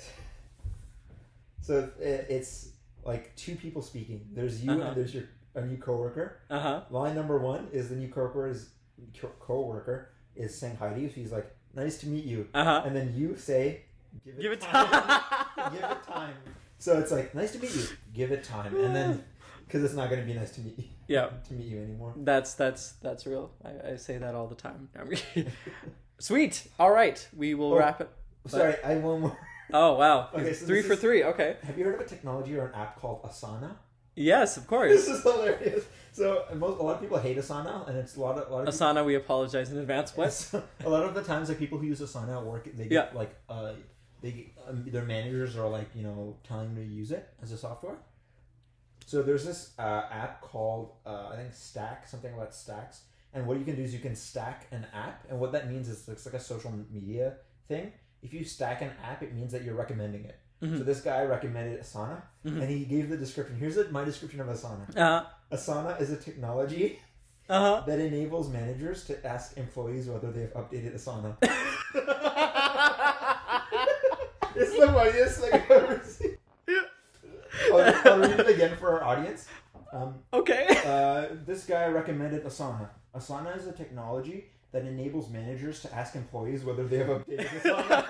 So 1.61 1.91
it, 2.01 2.27
it's 2.29 2.71
like 3.05 3.35
two 3.37 3.57
people 3.57 3.83
speaking. 3.83 4.29
There's 4.33 4.63
you 4.65 4.71
Uh-huh. 4.73 4.83
and 4.83 4.97
there's 4.97 5.15
your 5.15 5.25
a 5.55 5.63
new 5.63 5.79
coworker. 5.79 6.41
Uh 6.51 6.61
huh. 6.61 6.81
Line 6.91 7.15
number 7.15 7.39
one 7.39 7.69
is 7.73 7.89
the 7.89 7.97
new 7.97 8.09
coworker 8.09 8.47
is 8.49 8.71
co- 9.21 9.33
coworker 9.41 10.11
is 10.35 10.57
saying 10.57 10.77
hi 10.77 10.93
to 10.93 11.01
you. 11.01 11.09
She's 11.09 11.33
like, 11.33 11.51
"Nice 11.77 11.99
to 11.99 12.09
meet 12.09 12.25
you," 12.25 12.49
Uh 12.55 12.65
huh. 12.65 12.83
and 12.87 12.97
then 12.97 13.15
you 13.15 13.37
say, 13.37 13.83
"Give 14.25 14.35
it, 14.35 14.41
Give 14.43 14.53
it 14.53 14.61
time." 14.61 14.89
time. 14.89 15.73
Give 15.73 15.83
it 15.85 16.03
time. 16.05 16.35
So 16.79 16.99
it's 16.99 17.13
like, 17.13 17.35
"Nice 17.35 17.53
to 17.53 17.59
meet 17.61 17.75
you." 17.77 17.85
Give 18.15 18.33
it 18.33 18.43
time, 18.45 18.75
and 18.85 18.95
then 18.97 19.25
because 19.67 19.85
it's 19.85 19.95
not 19.95 20.09
going 20.11 20.21
to 20.21 20.27
be 20.27 20.35
nice 20.35 20.51
to 20.53 20.61
meet 20.63 20.79
you, 20.79 20.85
Yeah. 21.09 21.29
to 21.49 21.53
meet 21.55 21.67
you 21.67 21.81
anymore. 21.83 22.13
That's 22.17 22.55
that's 22.55 22.93
that's 23.03 23.27
real. 23.27 23.51
I, 23.65 23.93
I 23.93 23.97
say 23.97 24.19
that 24.19 24.35
all 24.35 24.47
the 24.49 24.55
time. 24.55 24.89
Sweet. 26.19 26.67
All 26.79 26.91
right. 26.91 27.19
We 27.37 27.55
will 27.55 27.75
Oh. 27.75 27.79
wrap 27.79 28.01
it. 28.01 28.09
Sorry, 28.47 28.75
I 28.85 28.93
have 28.93 29.03
one 29.03 29.21
more. 29.23 29.39
Oh 29.73 29.95
wow. 29.95 30.29
Okay, 30.33 30.53
so 30.53 30.65
three 30.67 30.83
for 30.83 30.93
is- 30.95 31.01
three. 31.01 31.25
Okay. 31.25 31.57
Have 31.65 31.77
you 31.79 31.85
heard 31.85 31.97
of 31.97 32.01
a 32.01 32.05
technology 32.09 32.57
or 32.57 32.67
an 32.69 32.75
app 32.75 32.99
called 33.01 33.23
Asana? 33.25 33.77
Yes, 34.17 34.57
of 34.57 34.67
course. 34.67 34.91
This 34.91 35.09
is 35.09 35.23
hilarious. 35.23 35.85
So 36.13 36.45
most, 36.55 36.81
a 36.81 36.83
lot 36.83 36.95
of 36.97 37.01
people 37.03 37.19
hate 37.19 37.37
Asana, 37.37 37.87
and 37.87 37.99
it's 37.99 38.17
a 38.17 38.21
lot 38.21 38.39
of 38.39 38.49
a 38.51 38.53
lot 38.55 38.67
of 38.67 38.73
Asana, 38.75 39.05
we 39.05 39.15
apologize 39.15 39.71
in 39.71 39.77
advance. 39.79 40.17
What? 40.17 40.33
A 40.85 40.89
lot 40.89 41.05
of 41.05 41.15
the 41.15 41.23
times, 41.23 41.51
like 41.51 41.59
people 41.59 41.77
who 41.79 41.87
use 41.87 42.01
Asana 42.01 42.39
at 42.39 42.43
work, 42.43 42.65
they 42.75 42.85
get 42.89 42.93
Yeah. 42.93 43.09
like 43.19 43.35
uh, 43.51 43.73
they 44.23 44.53
um, 44.67 44.85
their 44.87 45.05
managers 45.05 45.57
are 45.59 45.69
like 45.69 45.89
you 45.95 46.03
know 46.03 46.37
telling 46.43 46.75
them 46.75 46.83
to 46.89 46.91
use 46.91 47.11
it 47.11 47.29
as 47.43 47.53
a 47.53 47.59
software. 47.59 47.97
So 49.05 49.23
there's 49.23 49.45
this 49.45 49.73
uh, 49.79 50.03
app 50.11 50.41
called 50.41 50.93
uh, 51.05 51.29
I 51.33 51.37
think 51.37 51.53
Stack, 51.53 52.09
something 52.09 52.33
about 52.33 52.55
stacks, 52.55 53.03
and 53.35 53.47
what 53.47 53.59
you 53.59 53.65
can 53.67 53.77
do 53.77 53.83
is 53.83 53.93
you 53.93 54.01
can 54.01 54.17
stack 54.17 54.67
an 54.73 54.87
app, 54.95 55.27
and 55.29 55.39
what 55.39 55.53
that 55.53 55.69
means 55.71 55.91
is 55.91 56.09
it's 56.09 56.25
like 56.25 56.35
a 56.35 56.41
social 56.41 56.73
media 56.91 57.35
thing. 57.69 57.93
If 58.23 58.33
you 58.33 58.43
stack 58.45 58.81
an 58.81 58.93
app, 59.05 59.23
it 59.23 59.35
means 59.35 59.53
that 59.53 59.63
you're 59.65 59.75
recommending 59.75 60.25
it. 60.25 60.39
Mhm. 60.63 60.79
So 60.79 60.85
this 60.85 61.01
guy 61.03 61.23
recommended 61.25 61.81
Asana, 61.81 62.23
Mhm. 62.45 62.61
and 62.63 62.71
he 62.71 62.85
gave 62.85 63.09
the 63.11 63.17
description. 63.17 63.57
Here's 63.57 63.75
the, 63.77 63.89
my 63.91 64.05
description 64.05 64.41
of 64.41 64.49
Asana. 64.49 64.97
Uh 64.97 65.25
Asana 65.53 66.01
is 66.01 66.11
a 66.11 66.17
technology 66.17 66.99
huh. 67.51 67.83
that 67.87 68.01
enables 68.01 68.49
managers 68.51 69.05
to 69.05 69.25
ask 69.27 69.57
employees 69.59 70.09
whether 70.09 70.31
they've 70.33 70.53
updated 70.55 70.95
Asana. 70.95 71.37
it's 74.57 74.79
the 74.79 74.87
funniest 74.87 75.41
thing 75.41 75.53
I've 75.53 75.71
ever 75.71 76.01
seen. 76.05 76.37
I'll, 77.73 78.13
I'll 78.13 78.19
read 78.21 78.41
it 78.41 78.49
again 78.49 78.77
for 78.77 79.01
our 79.01 79.05
audience. 79.05 79.47
Um, 79.93 80.15
okay. 80.33 80.67
uh, 80.85 81.27
this 81.47 81.65
guy 81.65 81.87
recommended 81.89 82.45
Asana. 82.45 82.89
Asana 83.15 83.57
is 83.57 83.67
a 83.67 83.73
technology 83.73 84.47
that 84.73 84.85
enables 84.85 85.31
managers 85.31 85.81
to 85.83 85.95
ask 85.95 86.15
employees 86.17 86.65
whether 86.65 86.85
they 86.87 86.99
have 86.99 87.09
updated 87.09 87.47
Asana. 87.61 88.05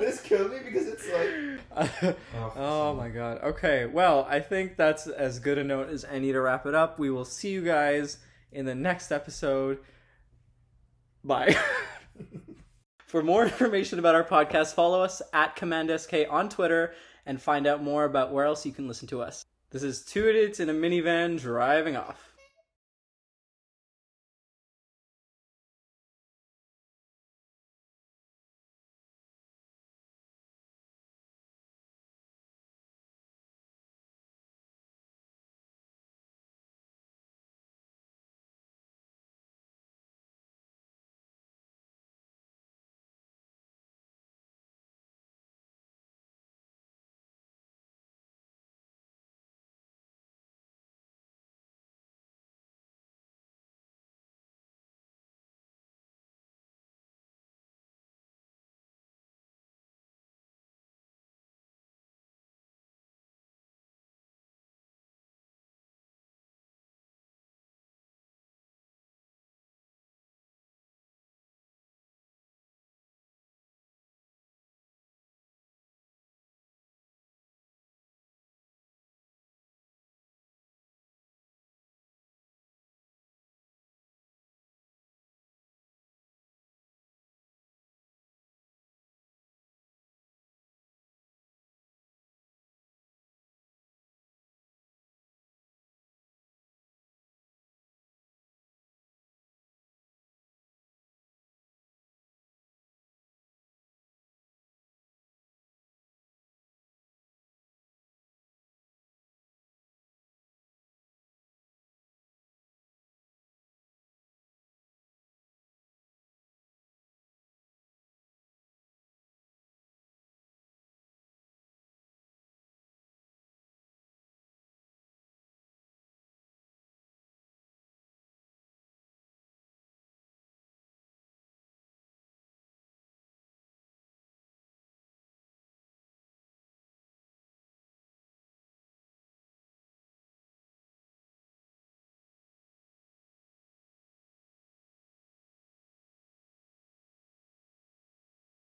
This 0.00 0.20
killed 0.20 0.52
me 0.52 0.58
because 0.64 0.86
it's 0.86 1.08
like, 1.10 1.90
oh, 2.04 2.16
oh 2.56 2.94
my 2.94 3.08
god. 3.08 3.40
Okay. 3.42 3.86
Well, 3.86 4.26
I 4.28 4.40
think 4.40 4.76
that's 4.76 5.06
as 5.06 5.38
good 5.38 5.58
a 5.58 5.64
note 5.64 5.88
as 5.88 6.04
any 6.04 6.32
to 6.32 6.40
wrap 6.40 6.66
it 6.66 6.74
up. 6.74 6.98
We 6.98 7.10
will 7.10 7.24
see 7.24 7.50
you 7.50 7.62
guys 7.62 8.18
in 8.52 8.64
the 8.66 8.74
next 8.74 9.12
episode. 9.12 9.78
Bye. 11.24 11.56
For 13.06 13.22
more 13.22 13.44
information 13.44 13.98
about 13.98 14.14
our 14.14 14.24
podcast, 14.24 14.74
follow 14.74 15.02
us 15.02 15.22
at 15.32 15.56
CommandSK 15.56 16.30
on 16.30 16.50
Twitter 16.50 16.92
and 17.24 17.40
find 17.40 17.66
out 17.66 17.82
more 17.82 18.04
about 18.04 18.32
where 18.32 18.44
else 18.44 18.66
you 18.66 18.72
can 18.72 18.86
listen 18.86 19.08
to 19.08 19.22
us. 19.22 19.44
This 19.70 19.82
is 19.82 20.04
Two 20.04 20.28
Idiots 20.28 20.60
in 20.60 20.68
a 20.68 20.74
Minivan 20.74 21.40
driving 21.40 21.96
off. 21.96 22.27